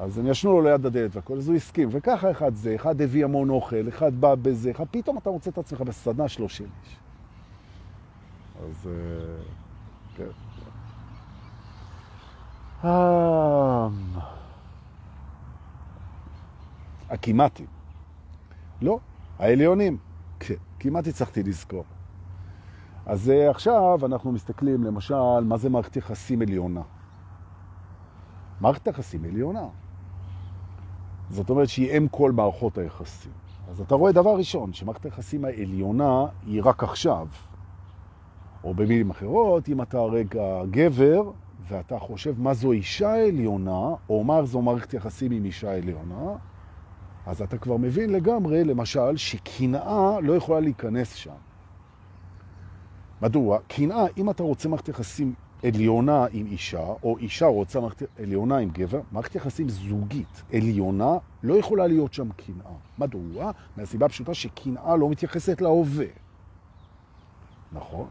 [0.00, 3.24] אז הם ישנו לו ליד הדלת והכל, אז הוא הסכים, וככה אחד זה, אחד הביא
[3.24, 6.96] המון אוכל, אחד בא בזה, אחד, פתאום אתה מוצא את עצמך בסדנה 30 איש.
[8.64, 8.88] אז
[10.16, 10.24] כן.
[17.10, 17.66] הכמעטים.
[18.82, 18.98] לא,
[19.38, 19.98] העליונים.
[20.78, 21.84] כמעט הצלחתי לזכור.
[23.06, 26.82] אז עכשיו אנחנו מסתכלים למשל, מה זה מערכת יחסים עליונה?
[28.60, 29.66] מערכת יחסים עליונה.
[31.30, 33.32] זאת אומרת שהיא אם כל מערכות היחסים.
[33.70, 37.26] אז אתה רואה דבר ראשון, שמערכת היחסים העליונה היא רק עכשיו.
[38.64, 41.30] או במילים אחרות, אם אתה רגע גבר,
[41.68, 46.36] ואתה חושב מה זו אישה עליונה, או מה זו מערכת יחסים עם אישה עליונה,
[47.26, 51.51] אז אתה כבר מבין לגמרי, למשל, שקנאה לא יכולה להיכנס שם.
[53.22, 53.58] מדוע?
[53.68, 58.70] קנאה, אם אתה רוצה מערכת יחסים עליונה עם אישה, או אישה רוצה מערכת עליונה עם
[58.70, 62.72] גבר, מערכת יחסים זוגית עליונה לא יכולה להיות שם קנאה.
[62.98, 63.50] מדוע?
[63.76, 66.06] מהסיבה הפשוטה שקנאה לא מתייחסת להווה.
[67.72, 68.06] נכון?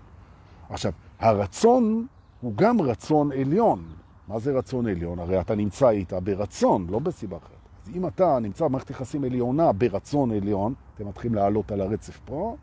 [0.70, 2.08] עכשיו, הרצון
[2.42, 3.84] הוא גם רצון עליון.
[4.28, 5.20] מה זה רצון עליון?
[5.20, 7.52] הרי אתה נמצא איתה ברצון, לא בסיבה אחרת.
[7.84, 12.56] אז אם אתה נמצא במערכת יחסים עליונה ברצון עליון, אתם מתחילים לעלות על הרצף פה,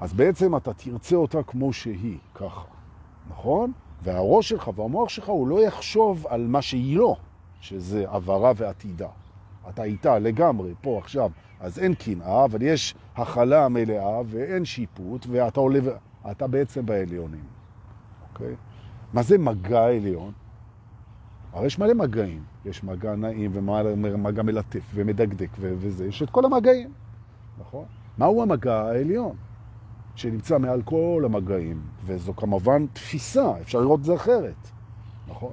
[0.00, 2.64] אז בעצם אתה תרצה אותה כמו שהיא, ככה,
[3.30, 3.72] נכון?
[4.02, 7.16] והראש שלך והמוח שלך הוא לא יחשוב על מה שהיא לא,
[7.60, 9.08] שזה עברה ועתידה.
[9.68, 11.30] אתה איתה לגמרי, פה עכשיו,
[11.60, 15.78] אז אין קנאה, אבל יש החלה מלאה ואין שיפוט, ואתה עולה,
[16.30, 17.44] אתה בעצם בעליונים,
[18.32, 18.54] אוקיי?
[19.12, 20.32] מה זה מגע עליון?
[21.52, 22.42] הרי יש מלא מגעים.
[22.64, 26.90] יש מגע נעים ומגע מלטף ומדקדק וזה, יש את כל המגעים,
[27.60, 27.84] נכון?
[28.18, 29.36] מהו המגע העליון?
[30.18, 34.70] שנמצא מעל כל המגעים, וזו כמובן תפיסה, אפשר לראות את זה אחרת,
[35.28, 35.52] נכון?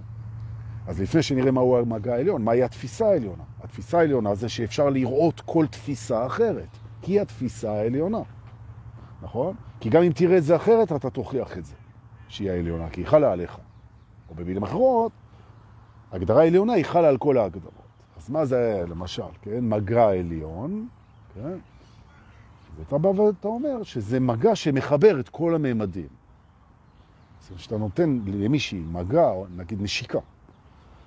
[0.87, 3.43] אז לפני שנראה מהו המגע העליון, מהי התפיסה העליונה?
[3.63, 6.67] התפיסה העליונה זה שאפשר לראות כל תפיסה אחרת,
[7.01, 8.21] כי התפיסה העליונה,
[9.21, 9.55] נכון?
[9.79, 11.75] כי גם אם תראה את זה אחרת, אתה תוכיח את זה,
[12.27, 13.57] שהיא העליונה, כי היא חלה עליך.
[14.29, 15.11] או במילים אחרות,
[16.11, 17.73] הגדרה עליונה היא חלה על כל ההגדרות.
[18.17, 19.69] אז מה זה למשל, כן?
[19.69, 20.87] מגע עליון,
[21.35, 21.57] כן?
[22.79, 26.07] ואתה בא ואתה אומר שזה מגע שמחבר את כל הממדים.
[27.39, 30.19] זאת אומרת, שאתה נותן למישהי מגע, נגיד נשיקה.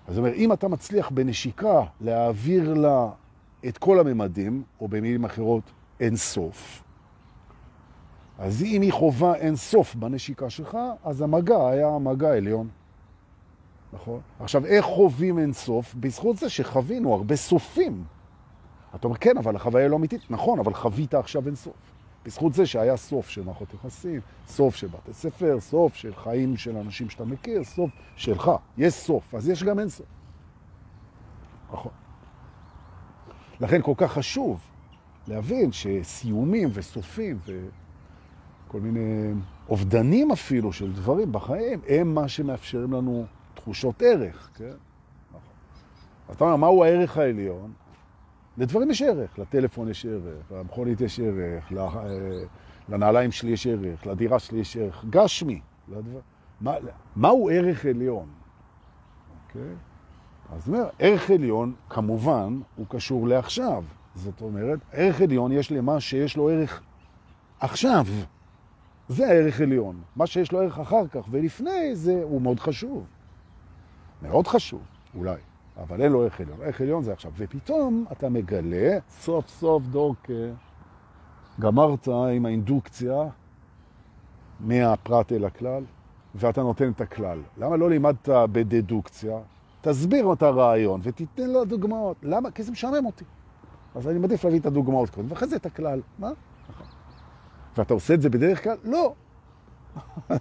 [0.06, 3.08] אז זאת אומרת, אם אתה מצליח בנשיקה להעביר לה
[3.68, 5.62] את כל הממדים, או במילים אחרות,
[6.00, 6.82] אין סוף,
[8.38, 12.68] אז אם היא חובה אין סוף בנשיקה שלך, אז המגע היה מגע עליון.
[13.92, 14.20] נכון?
[14.40, 15.94] עכשיו, איך חווים אין סוף?
[15.94, 18.04] בזכות זה שחווינו הרבה סופים.
[18.94, 20.30] אתה אומר, כן, אבל החוויה לא אמיתית.
[20.30, 21.74] נכון, אבל חווית עכשיו אין סוף.
[22.24, 26.76] בזכות זה שהיה סוף של מערכות יחסים, סוף של בתי ספר, סוף של חיים של
[26.76, 28.50] אנשים שאתה מכיר, סוף שלך.
[28.78, 30.06] יש סוף, אז יש גם אין סוף.
[31.72, 31.92] נכון.
[33.60, 34.60] לכן כל כך חשוב
[35.28, 39.32] להבין שסיומים וסופים וכל מיני
[39.68, 44.64] אובדנים אפילו של דברים בחיים, הם מה שמאפשרים לנו תחושות ערך, כן?
[45.28, 45.40] נכון.
[46.32, 47.72] אתה אומר, מהו הערך העליון?
[48.58, 52.06] לדברים יש ערך, לטלפון יש ערך, למכונית יש ערך, אה,
[52.88, 55.60] לנעליים שלי יש ערך, לדירה שלי יש ערך, גשמי.
[55.88, 56.20] לדבר...
[56.60, 56.74] מה,
[57.16, 58.28] מהו ערך עליון?
[59.46, 59.74] אוקיי?
[60.52, 63.84] אז אומר, ערך עליון, כמובן, הוא קשור לעכשיו.
[64.14, 66.82] זאת אומרת, ערך עליון יש למה שיש לו ערך
[67.60, 68.06] עכשיו.
[69.08, 70.00] זה הערך עליון.
[70.16, 73.06] מה שיש לו ערך אחר כך ולפני זה הוא מאוד חשוב.
[74.22, 74.82] מאוד חשוב,
[75.14, 75.36] אולי,
[75.78, 76.58] אבל אין לו ערך עליון.
[76.62, 77.32] ערך עליון זה עכשיו.
[77.36, 80.32] ופתאום אתה מגלה, סוף סוף דורקה,
[81.60, 83.28] גמרת עם האינדוקציה
[84.60, 85.84] מהפרט אל הכלל,
[86.34, 87.38] ואתה נותן את הכלל.
[87.58, 89.38] למה לא לימדת בדדוקציה?
[89.80, 92.16] תסביר את הרעיון ותיתן לו דוגמאות.
[92.22, 92.50] למה?
[92.50, 93.24] כי זה משעמם אותי.
[93.94, 96.00] אז אני מעדיף להביא את הדוגמאות קודם, ואחרי זה את הכלל.
[96.18, 96.30] מה?
[97.76, 98.76] ואתה עושה את זה בדרך כלל?
[98.84, 99.14] לא.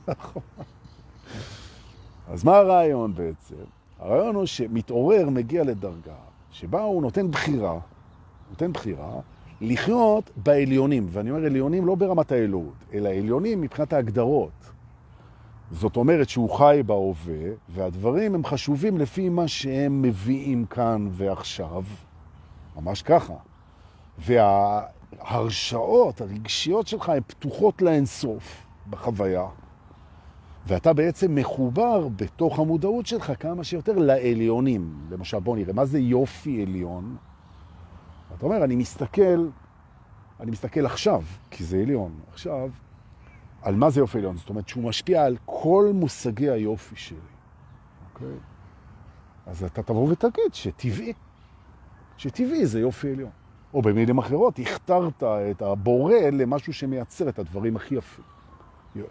[2.31, 3.76] אז מה הרעיון בעצם?
[3.99, 6.15] הרעיון הוא שמתעורר מגיע לדרגה
[6.51, 7.79] שבה הוא נותן בחירה,
[8.49, 9.19] נותן בחירה,
[9.61, 14.51] לחיות בעליונים, ואני אומר עליונים לא ברמת האלוהות, אלא עליונים מבחינת ההגדרות.
[15.71, 21.83] זאת אומרת שהוא חי בהווה, והדברים הם חשובים לפי מה שהם מביאים כאן ועכשיו,
[22.75, 23.33] ממש ככה.
[24.19, 29.45] וההרשאות הרגשיות שלך הן פתוחות לאינסוף בחוויה.
[30.67, 34.99] ואתה בעצם מחובר בתוך המודעות שלך כמה שיותר לעליונים.
[35.11, 37.17] למשל, בוא נראה, מה זה יופי עליון?
[38.35, 39.47] אתה אומר, אני מסתכל,
[40.39, 42.69] אני מסתכל עכשיו, כי זה עליון, עכשיו,
[43.61, 44.37] על מה זה יופי עליון.
[44.37, 47.17] זאת אומרת, שהוא משפיע על כל מושגי היופי שלי.
[48.13, 48.37] אוקיי?
[49.45, 51.13] אז אתה תבוא ותגיד שטבעי,
[52.17, 53.31] שטבעי זה יופי עליון.
[53.73, 58.25] או במילים אחרות, הכתרת את הבורא למשהו שמייצר את הדברים הכי יפים.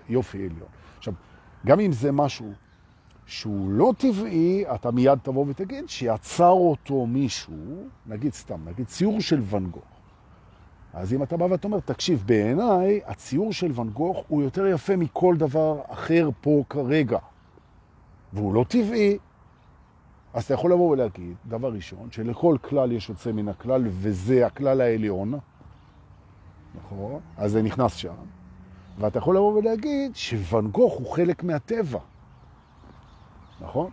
[0.08, 0.68] יופי עליון.
[0.98, 1.14] עכשיו,
[1.66, 2.52] גם אם זה משהו
[3.26, 7.54] שהוא לא טבעי, אתה מיד תבוא ותגיד שיצר אותו מישהו,
[8.06, 9.84] נגיד סתם, נגיד ציור של ון גוך.
[10.94, 14.96] אז אם אתה בא ואתה אומר, תקשיב, בעיניי הציור של ון גוך הוא יותר יפה
[14.96, 17.18] מכל דבר אחר פה כרגע,
[18.32, 19.18] והוא לא טבעי,
[20.34, 24.80] אז אתה יכול לבוא ולהגיד, דבר ראשון, שלכל כלל יש יוצא מן הכלל, וזה הכלל
[24.80, 25.34] העליון,
[26.74, 27.20] נכון?
[27.36, 28.14] אז זה נכנס שם.
[28.98, 31.98] ואתה יכול לבוא ולהגיד שוואן גוך הוא חלק מהטבע,
[33.60, 33.90] נכון?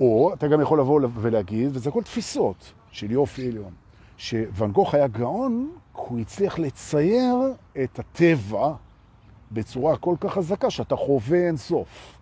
[0.00, 3.72] או אתה גם יכול לבוא ולהגיד, וזה כל תפיסות של יופי עליון,
[4.16, 7.36] שוואן גוך היה גאון, הוא הצליח לצייר
[7.84, 8.74] את הטבע
[9.52, 12.18] בצורה כל כך חזקה שאתה חווה אין סוף.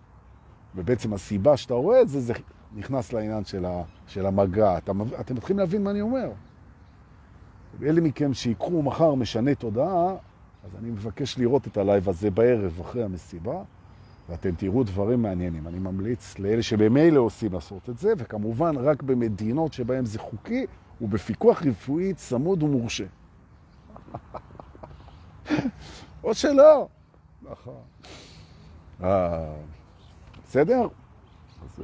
[0.75, 2.33] ובעצם הסיבה שאתה רואה את זה, זה
[2.75, 4.77] נכנס לעניין של, ה, של המגע.
[4.77, 6.31] אתה, אתם מתחילים להבין מה אני אומר.
[7.83, 10.15] אלה מכם שיקחו מחר משנה תודעה,
[10.63, 13.63] אז אני מבקש לראות את הלייב הזה בערב אחרי המסיבה,
[14.29, 15.67] ואתם תראו דברים מעניינים.
[15.67, 20.65] אני ממליץ לאלה שבמילא עושים לעשות את זה, וכמובן רק במדינות שבהן זה חוקי
[21.01, 23.05] ובפיקוח רפואי צמוד ומורשה.
[26.23, 26.87] או שלא.
[27.41, 27.81] נכון.
[29.03, 29.53] אה,
[30.43, 30.81] בסדר?
[30.81, 31.83] אה,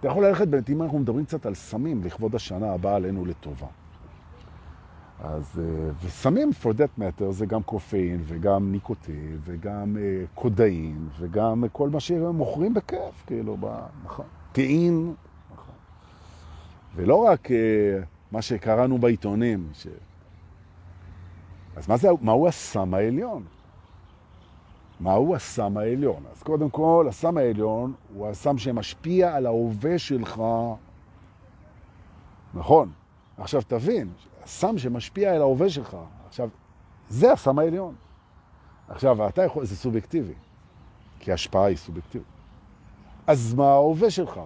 [0.00, 3.66] אתה יכול ללכת, אם אנחנו מדברים קצת על סמים לכבוד השנה הבאה עלינו לטובה.
[5.24, 11.64] אז, אה, וסמים, for that matter, זה גם קופאין וגם ניקוטין וגם אה, קודאין וגם
[11.72, 13.66] כל מה שהם מוכרים בכיף, כאילו, ב,
[14.04, 14.26] נכון.
[14.52, 15.14] טעין,
[15.54, 15.74] נכון.
[16.94, 17.56] ולא רק אה,
[18.32, 19.68] מה שקראנו בעיתונים.
[19.72, 19.86] ש...
[21.76, 23.44] אז מה זה, מהו הסם העליון?
[25.00, 26.22] מהו הסם העליון?
[26.32, 30.42] אז קודם כל, הסם העליון הוא הסם שמשפיע על ההווה שלך.
[32.54, 32.92] נכון.
[33.38, 34.08] עכשיו תבין,
[34.44, 35.96] הסם שמשפיע על ההווה שלך.
[36.28, 36.48] עכשיו,
[37.08, 37.94] זה הסם העליון.
[38.88, 40.34] עכשיו, אתה יכול, זה סובייקטיבי,
[41.18, 42.26] כי ההשפעה היא סובייקטיבית.
[43.26, 44.40] אז מה ההווה שלך?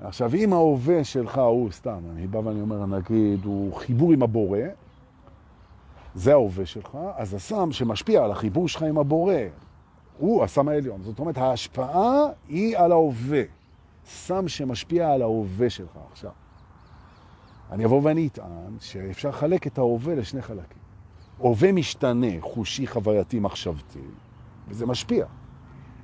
[0.00, 4.58] עכשיו, אם ההווה שלך הוא, סתם, אני בא ואני אומר, נגיד, הוא חיבור עם הבורא,
[6.14, 9.34] זה ההווה שלך, אז הסם שמשפיע על החיבור שלך עם הבורא,
[10.18, 11.02] הוא הסם העליון.
[11.02, 13.42] זאת אומרת, ההשפעה היא על ההווה.
[14.06, 16.30] סם שמשפיע על ההווה שלך עכשיו.
[17.70, 20.82] אני אבוא ואני אטען שאפשר לחלק את ההווה לשני חלקים.
[21.38, 24.00] הווה משתנה, חושי, חווייתי, מחשבתי,
[24.68, 25.26] וזה משפיע.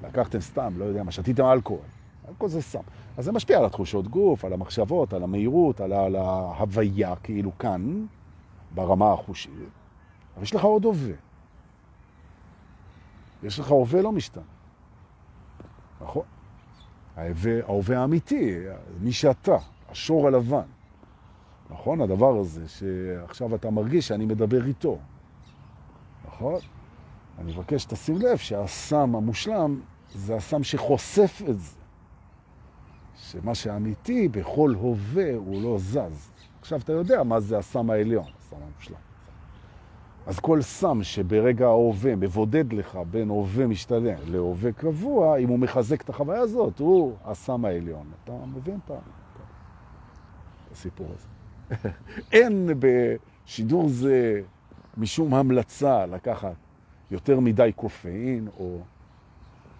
[0.02, 1.82] לקחתם סתם, לא יודע מה, שתיתם אלכוהול.
[2.28, 2.82] אלכוהול זה סם.
[3.16, 8.06] אז זה משפיע על התחושות גוף, על המחשבות, על המהירות, על, על ההוויה, כאילו כאן,
[8.74, 9.52] ברמה החושית.
[10.34, 11.14] אבל יש לך עוד הווה.
[13.42, 14.42] יש לך הווה לא משתנה.
[16.00, 16.24] נכון?
[17.16, 18.56] ההווה האמיתי,
[19.00, 19.56] מי שאתה,
[19.90, 20.73] השור הלבן.
[21.70, 22.00] נכון?
[22.00, 24.98] הדבר הזה, שעכשיו אתה מרגיש שאני מדבר איתו.
[26.26, 26.54] נכון?
[27.38, 29.80] אני מבקש שתשים לב שהסם המושלם
[30.14, 31.76] זה הסם שחושף את זה.
[33.16, 36.30] שמה שאמיתי בכל הווה הוא לא זז.
[36.60, 38.96] עכשיו אתה יודע מה זה הסם העליון, הסם המושלם.
[40.26, 46.02] אז כל סם שברגע ההווה מבודד לך בין הווה משתנה להווה קבוע, אם הוא מחזק
[46.02, 48.06] את החוויה הזאת, הוא הסם העליון.
[48.24, 48.90] אתה מבין את
[50.72, 51.33] הסיפור הזה?
[52.32, 54.42] אין בשידור זה
[54.96, 56.54] משום המלצה לקחת
[57.10, 58.78] יותר מדי קופאין או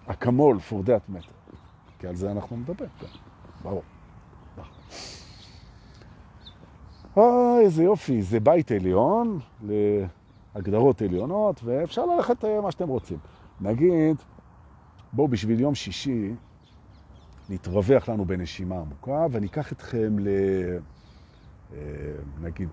[0.07, 1.55] אקמול for that matter,
[1.99, 3.07] כי על זה אנחנו מדבר, כן,
[3.63, 3.83] ברור.
[7.17, 9.39] אוי, איזה יופי, זה בית עליון
[10.55, 13.17] להגדרות עליונות, ואפשר ללכת אה, מה שאתם רוצים.
[13.61, 14.15] נגיד,
[15.13, 16.33] בואו בשביל יום שישי
[17.49, 20.27] נתרווח לנו בנשימה עמוקה, וניקח אתכם ל...
[21.75, 21.81] אה,
[22.41, 22.69] נגיד,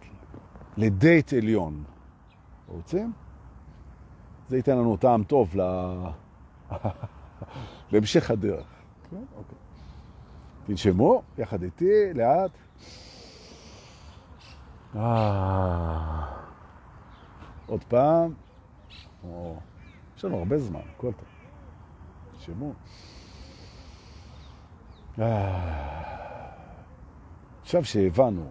[0.76, 1.84] לדייט עליון.
[2.68, 3.12] רוצים?
[4.48, 5.54] זה ייתן לנו טעם טוב
[7.92, 8.66] להמשך הדרך.
[9.10, 9.24] כן?
[9.36, 9.58] אוקיי.
[10.66, 12.50] תנשמו יחד איתי, לאט.
[14.96, 16.26] אה...
[17.66, 18.34] עוד פעם.
[20.16, 21.28] יש לנו הרבה זמן, הכל טוב.
[22.32, 22.72] תנשמו.
[27.62, 28.50] עכשיו שהבנו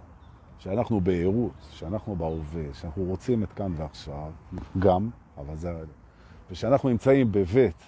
[0.61, 4.31] שאנחנו בעירות, שאנחנו בהווה, שאנחנו רוצים את כאן ועכשיו,
[4.79, 5.73] גם, אבל זה...
[6.51, 7.83] ושאנחנו נמצאים בבית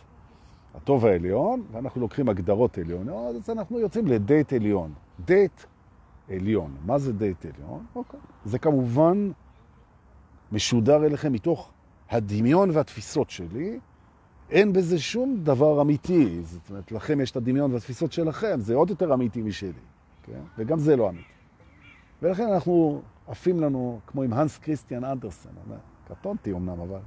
[0.76, 4.94] הטוב העליון, ואנחנו לוקחים הגדרות עליונות, אז אנחנו יוצאים לדייט עליון.
[5.26, 5.62] דייט
[6.30, 6.76] עליון.
[6.86, 7.86] מה זה דייט עליון?
[7.96, 8.20] אוקיי.
[8.46, 9.32] זה כמובן
[10.52, 11.72] משודר אליכם מתוך
[12.10, 13.80] הדמיון והתפיסות שלי.
[14.50, 16.42] אין בזה שום דבר אמיתי.
[16.44, 19.72] זאת אומרת, לכם יש את הדמיון והתפיסות שלכם, זה עוד יותר אמיתי משלי.
[20.24, 20.42] כן?
[20.58, 21.33] וגם זה לא אמיתי.
[22.24, 25.50] ולכן אנחנו עפים לנו, כמו עם הנס קריסטיאן אנדרסן,
[26.08, 27.00] קטונתי אמנם, אבל...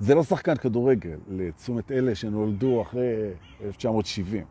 [0.00, 3.30] זה לא שחקן כדורגל, לתשומת אלה שנולדו אחרי
[3.60, 4.44] 1970.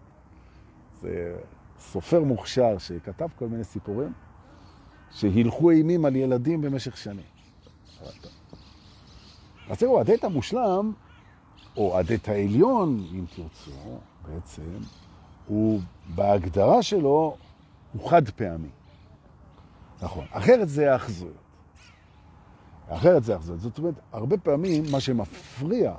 [1.02, 1.36] זה
[1.80, 4.14] סופר מוכשר שכתב כל מיני סיפורים,
[5.12, 7.26] שהילכו אימים על ילדים במשך שנים.
[9.70, 10.94] אז תראו, הדייט המושלם,
[11.78, 14.78] או הדייט העליון, אם תרצו, בעצם,
[15.48, 15.80] הוא
[16.16, 17.38] בהגדרה שלו
[17.94, 18.70] הוא חד פעמי.
[20.02, 20.26] נכון.
[20.32, 21.44] אחרת זה האחזויות.
[22.90, 23.62] אחרת זה האחזויות.
[23.62, 25.94] זאת אומרת, הרבה פעמים מה שמפריע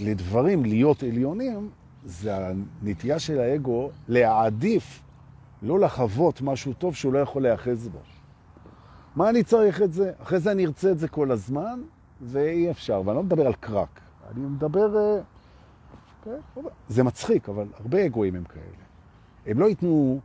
[0.00, 1.70] לדברים להיות עליונים,
[2.04, 2.36] זה
[2.82, 5.02] הנטייה של האגו להעדיף,
[5.62, 7.98] לא לחוות משהו טוב שהוא לא יכול להאחז בו.
[9.16, 10.12] מה אני צריך את זה?
[10.22, 11.80] אחרי זה אני ארצה את זה כל הזמן,
[12.20, 13.02] ואי אפשר.
[13.04, 16.60] ואני לא מדבר על קרק, אני מדבר uh, כן?
[16.88, 18.84] זה מצחיק, אבל הרבה אגואים הם כאלה.
[19.46, 20.20] הם לא ייתנו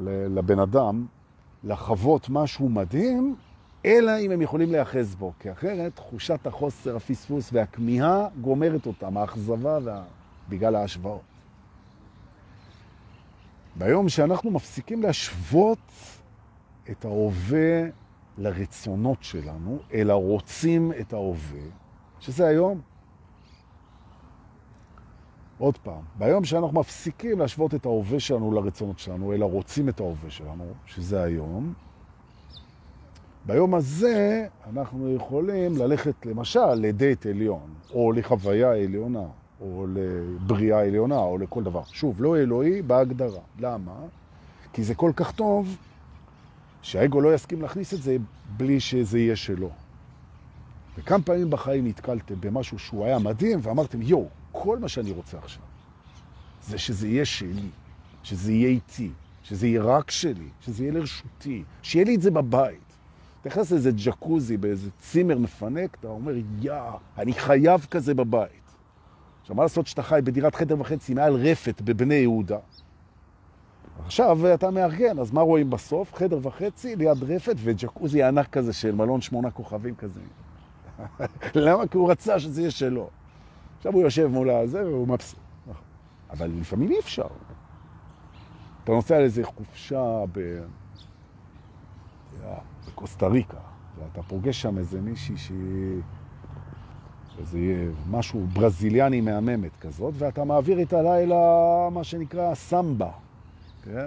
[0.00, 1.06] לבן אדם
[1.64, 3.36] לחוות משהו מדהים,
[3.84, 9.78] אלא אם הם יכולים להיאחז בו, כי אחרת תחושת החוסר, הפספוס והכמיהה גומרת אותם, האכזבה
[9.82, 10.02] וה...
[10.48, 11.20] בגלל ההשוואות.
[13.76, 15.78] ביום שאנחנו מפסיקים להשוות
[16.90, 17.82] את ההווה
[18.38, 21.68] לרצונות שלנו, אלא רוצים את ההווה,
[22.20, 22.80] שזה היום.
[25.58, 30.30] עוד פעם, ביום שאנחנו מפסיקים להשוות את ההווה שלנו לרצונות שלנו, אלא רוצים את ההווה
[30.30, 31.72] שלנו, שזה היום,
[33.46, 39.24] ביום הזה אנחנו יכולים ללכת למשל לדייט עליון, או לחוויה עליונה,
[39.60, 41.82] או לבריאה עליונה, או לכל דבר.
[41.84, 43.40] שוב, לא אלוהי בהגדרה.
[43.60, 43.92] למה?
[44.72, 45.76] כי זה כל כך טוב
[46.82, 48.16] שהאגו לא יסכים להכניס את זה
[48.56, 49.70] בלי שזה יהיה שלו.
[50.98, 55.62] וכמה פעמים בחיים נתקלתם במשהו שהוא היה מדהים ואמרתם, יואו, כל מה שאני רוצה עכשיו
[56.62, 57.68] זה שזה יהיה שלי,
[58.22, 59.10] שזה יהיה איתי,
[59.42, 62.80] שזה יהיה רק שלי, שזה יהיה לרשותי, שיהיה לי את זה בבית.
[63.40, 66.72] אתה נכנס לאיזה ג'קוזי, באיזה צימר מפנק, אתה אומר, יא,
[67.18, 68.50] אני חייב כזה בבית.
[69.40, 72.58] עכשיו, מה לעשות שאתה חי בדירת חדר וחצי מעל רפת בבני יהודה?
[74.06, 76.14] עכשיו אתה מארגן, אז מה רואים בסוף?
[76.14, 80.20] חדר וחצי ליד רפת וג'קוזי ענק כזה של מלון שמונה כוכבים כזה.
[81.54, 81.86] למה?
[81.86, 83.10] כי הוא רצה שזה יהיה שלו.
[83.84, 85.38] עכשיו הוא יושב מול הזה והוא מבסוט.
[86.30, 87.26] אבל לפעמים אי אפשר.
[88.84, 90.60] אתה נוסע לאיזה חופשה ב...
[92.86, 93.56] בקוסטה ריקה,
[93.98, 96.00] ואתה פוגש שם איזה מישהי שהיא...
[97.38, 97.58] איזה
[98.10, 101.36] משהו ברזיליאני מהממת כזאת, ואתה מעביר איתה לילה
[101.92, 103.10] מה שנקרא סמבה,
[103.82, 104.06] כן?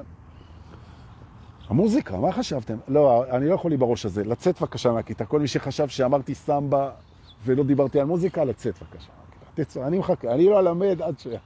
[1.67, 2.78] המוזיקה, מה חשבתם?
[2.88, 4.23] לא, אני לא יכול לי בראש הזה.
[4.23, 5.25] לצאת בבקשה מהכיתה.
[5.25, 6.91] כל מי שחשב שאמרתי סמבה
[7.45, 9.11] ולא דיברתי על מוזיקה, לצאת בבקשה
[9.60, 9.88] מהכיתה.
[9.88, 11.28] אני מחכה, אני לא אלמד עד ש...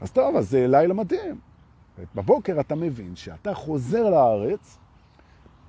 [0.00, 1.38] אז טוב, אז זה לילה מדהים.
[2.14, 4.78] בבוקר אתה מבין שאתה חוזר לארץ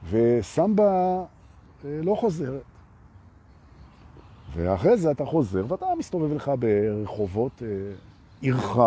[0.09, 1.23] וסמבה
[1.85, 2.61] אה, לא חוזרת.
[4.53, 7.67] ואחרי זה אתה חוזר ואתה מסתובב לך ברחובות אה,
[8.41, 8.77] עירך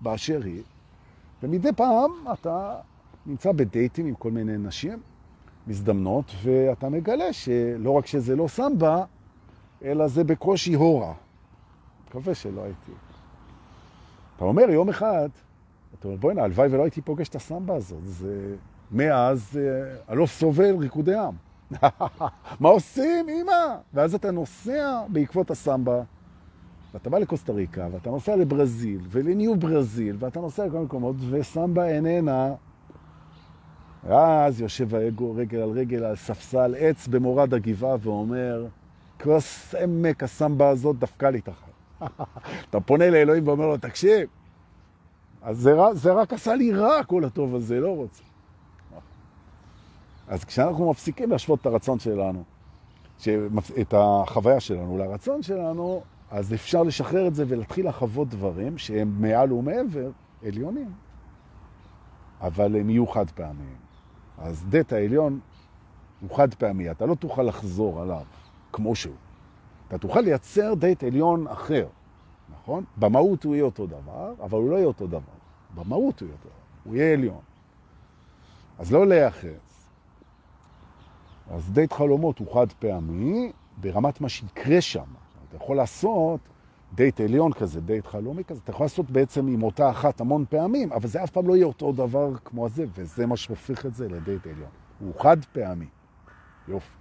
[0.00, 0.62] באשר היא,
[1.42, 2.76] ומדי פעם אתה
[3.26, 4.98] נמצא בדייטים עם כל מיני נשים
[5.66, 9.04] מזדמנות, ואתה מגלה שלא רק שזה לא סמבה,
[9.84, 11.12] אלא זה בקושי הורה.
[12.08, 12.92] מקווה שלא הייתי.
[14.36, 15.28] אתה אומר יום אחד,
[15.98, 18.00] אתה אומר, בואי נה, הלוואי ולא הייתי פוגש את הסמבה הזאת.
[18.04, 18.54] זה...
[18.92, 21.34] מאז אה, אני לא סובל ריקודי עם.
[22.60, 23.76] מה עושים, אמא?
[23.94, 26.02] ואז אתה נוסע בעקבות הסמבה,
[26.94, 32.54] ואתה בא לקוסטה ריקה, ואתה נוסע לברזיל, ולניו ברזיל, ואתה נוסע לכל מקומות, וסמבה איננה.
[34.04, 38.66] ואז יושב האגו רגל על רגל על ספסל עץ במורד הגבעה ואומר,
[39.22, 41.72] כוס עמק הסמבה הזאת דפקה לי תחת.
[42.70, 44.28] אתה פונה לאלוהים ואומר לו, תקשיב,
[45.42, 48.22] אז זה, זה רק עשה לי רע כל הטוב הזה, לא רוצה.
[50.28, 52.44] אז כשאנחנו מפסיקים להשוות את הרצון שלנו,
[53.80, 59.52] את החוויה שלנו לרצון שלנו, אז אפשר לשחרר את זה ולהתחיל לחוות דברים שהם מעל
[59.52, 60.10] ומעבר
[60.46, 60.90] עליונים,
[62.40, 63.76] אבל הם יהיו חד פעמיים.
[64.38, 65.40] אז דט העליון
[66.20, 68.24] הוא חד פעמי, אתה לא תוכל לחזור עליו
[68.72, 69.14] כמו שהוא.
[69.88, 71.86] אתה תוכל לייצר דייט עליון אחר,
[72.52, 72.84] נכון?
[72.96, 75.20] במהות הוא יהיה אותו דבר, אבל הוא לא יהיה אותו דבר.
[75.74, 77.40] במהות הוא יהיה אותו דבר, הוא יהיה עליון.
[78.78, 79.90] אז לא להיאחז.
[81.50, 85.04] אז דייט חלומות הוא חד פעמי ברמת מה שיקרה שם.
[85.48, 86.40] אתה יכול לעשות
[86.94, 90.92] דייט עליון כזה, דייט חלומי כזה, אתה יכול לעשות בעצם עם אותה אחת המון פעמים,
[90.92, 94.08] אבל זה אף פעם לא יהיה אותו דבר כמו הזה, וזה מה שהופך את זה
[94.08, 94.70] לדייט עליון.
[95.00, 95.86] הוא חד פעמי.
[96.68, 96.94] יופי.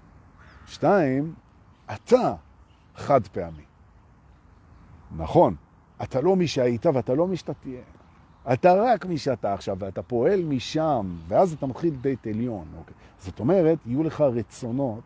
[0.65, 1.33] שתיים,
[1.93, 2.33] אתה
[2.95, 3.63] חד פעמי.
[5.17, 5.55] נכון,
[6.03, 7.81] אתה לא מי שהיית ואתה לא מי שאתה תהיה.
[8.53, 12.65] אתה רק מי שאתה עכשיו, ואתה פועל משם, ואז אתה מתחיל דייט עליון.
[12.77, 12.93] אוקיי?
[13.19, 15.01] זאת אומרת, יהיו לך רצונות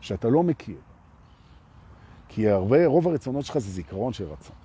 [0.00, 0.76] שאתה לא מכיר.
[2.28, 4.56] כי הרבה, רוב הרצונות שלך זה זיכרון של רצון.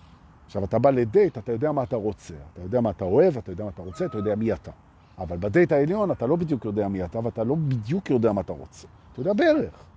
[0.46, 3.52] עכשיו, אתה בא לדייט, אתה יודע מה אתה רוצה, אתה יודע מה אתה אוהב, אתה
[3.52, 4.72] יודע מה אתה רוצה, אתה יודע מי אתה.
[5.18, 8.54] אבל בדייט העליון אתה לא בדיוק יודע מי אתה, ואתה לא בדיוק יודע מה אתה
[8.54, 8.88] רוצה.
[9.14, 9.89] אתה יודע בערך.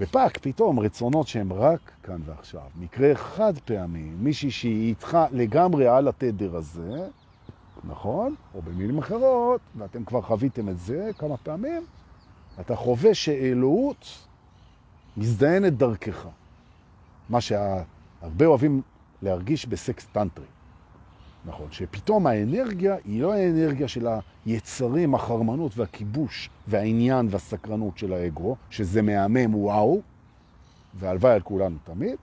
[0.00, 2.62] ו fuck, פתאום רצונות שהם רק כאן ועכשיו.
[2.80, 7.08] מקרה חד פעמי, מישהי שהיא איתך לגמרי על התדר הזה,
[7.84, 8.34] נכון?
[8.54, 11.82] או במילים אחרות, ואתם כבר חוויתם את זה כמה פעמים,
[12.60, 14.06] אתה חווה שאלוהות
[15.16, 16.26] מזדיינת דרכך.
[17.28, 18.82] מה שהרבה אוהבים
[19.22, 20.44] להרגיש בסקס טנטרי.
[21.46, 24.06] נכון, שפתאום האנרגיה היא לא האנרגיה של
[24.46, 30.00] היצרים, החרמנות והכיבוש והעניין והסקרנות של האגו, שזה מהמם וואו,
[30.94, 32.16] והלוואי על כולנו תמיד,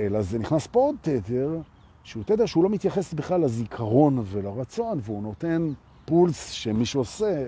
[0.00, 1.60] אלא זה נכנס פה עוד תדר,
[2.04, 5.72] שהוא תדר שהוא לא מתייחס בכלל לזיכרון ולרצון, והוא נותן
[6.04, 7.46] פולס שמישהו עושה,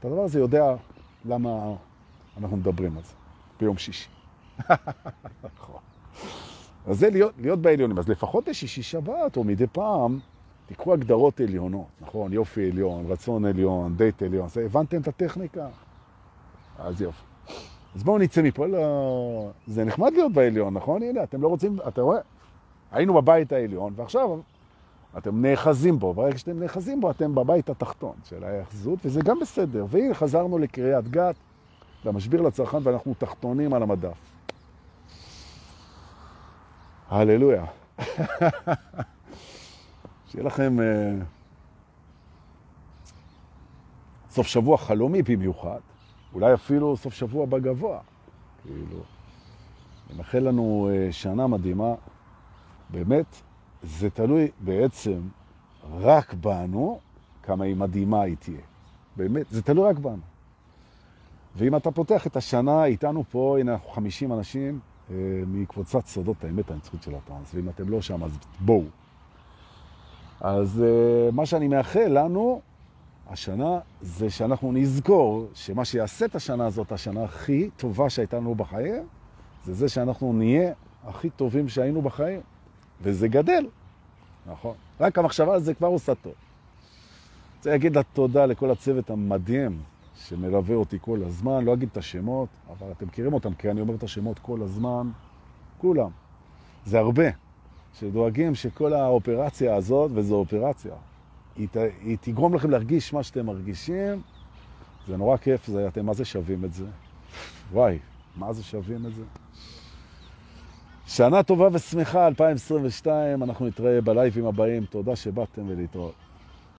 [0.00, 0.74] את הדבר הזה יודע
[1.24, 1.74] למה
[2.40, 3.14] אנחנו מדברים על זה
[3.60, 4.08] ביום שישי.
[5.56, 5.80] נכון.
[6.86, 7.98] אז זה להיות, להיות בעליונים.
[7.98, 10.18] אז לפחות בשישי שבת, או מדי פעם,
[10.66, 12.32] תקחו הגדרות עליונות, נכון?
[12.32, 14.48] יופי עליון, רצון עליון, דייט עליון.
[14.48, 15.66] זה, הבנתם את הטכניקה?
[16.78, 17.22] אז יופי.
[17.94, 18.66] אז בואו נצא מפה.
[18.66, 19.50] לא...
[19.66, 21.02] זה נחמד להיות בעליון, נכון?
[21.02, 21.76] הנה, אתם לא רוצים...
[21.88, 22.18] אתה רואה?
[22.92, 24.40] היינו בבית העליון, ועכשיו
[25.18, 26.14] אתם נאחזים בו.
[26.14, 29.86] ברגע שאתם נאחזים בו, אתם בבית התחתון של ההאחזות, וזה גם בסדר.
[29.88, 31.34] והנה, חזרנו לקריאת גת,
[32.04, 34.31] למשביר לצרכן, ואנחנו תחתונים על המדף.
[37.12, 37.64] הללויה.
[40.28, 40.82] שיהיה לכם uh,
[44.30, 45.78] סוף שבוע חלומי במיוחד,
[46.34, 47.98] אולי אפילו סוף שבוע בגבוה.
[48.62, 49.02] כאילו,
[50.16, 51.94] מאחל לנו uh, שנה מדהימה.
[52.90, 53.42] באמת,
[53.82, 55.20] זה תלוי בעצם
[55.90, 57.00] רק בנו,
[57.42, 58.60] כמה היא מדהימה היא תהיה.
[59.16, 60.22] באמת, זה תלוי רק בנו.
[61.56, 64.91] ואם אתה פותח את השנה איתנו פה, הנה אנחנו 50 אנשים, אה,
[65.46, 68.84] מקבוצת סודות האמת הנצחית של הטרנס, ואם אתם לא שם אז בואו.
[70.40, 72.60] אז אה, מה שאני מאחל לנו
[73.30, 79.02] השנה זה שאנחנו נזכור שמה שיעשה את השנה הזאת, השנה הכי טובה שהייתה לנו בחיים,
[79.64, 80.72] זה זה שאנחנו נהיה
[81.04, 82.40] הכי טובים שהיינו בחיים.
[83.02, 83.66] וזה גדל,
[84.46, 84.74] נכון?
[85.00, 86.32] רק המחשבה על זה כבר עושה טוב.
[86.32, 89.80] אני רוצה להגיד לה תודה לכל הצוות המדהים
[90.14, 93.94] שמלווה אותי כל הזמן, לא אגיד את השמות, אבל אתם מכירים אותם, כי אני אומר
[93.94, 95.10] את השמות כל הזמן,
[95.78, 96.10] כולם.
[96.86, 97.24] זה הרבה,
[97.98, 100.94] שדואגים שכל האופרציה הזאת, וזו אופרציה,
[101.56, 104.22] היא, ת, היא תגרום לכם להרגיש מה שאתם מרגישים,
[105.06, 106.86] זה נורא כיף, זה, אתם מה זה שווים את זה?
[107.72, 107.98] וואי,
[108.36, 109.22] מה זה שווים את זה?
[111.06, 116.14] שנה טובה ושמחה, 2022, אנחנו נתראה בלייבים הבאים, תודה שבאתם ולהתראות.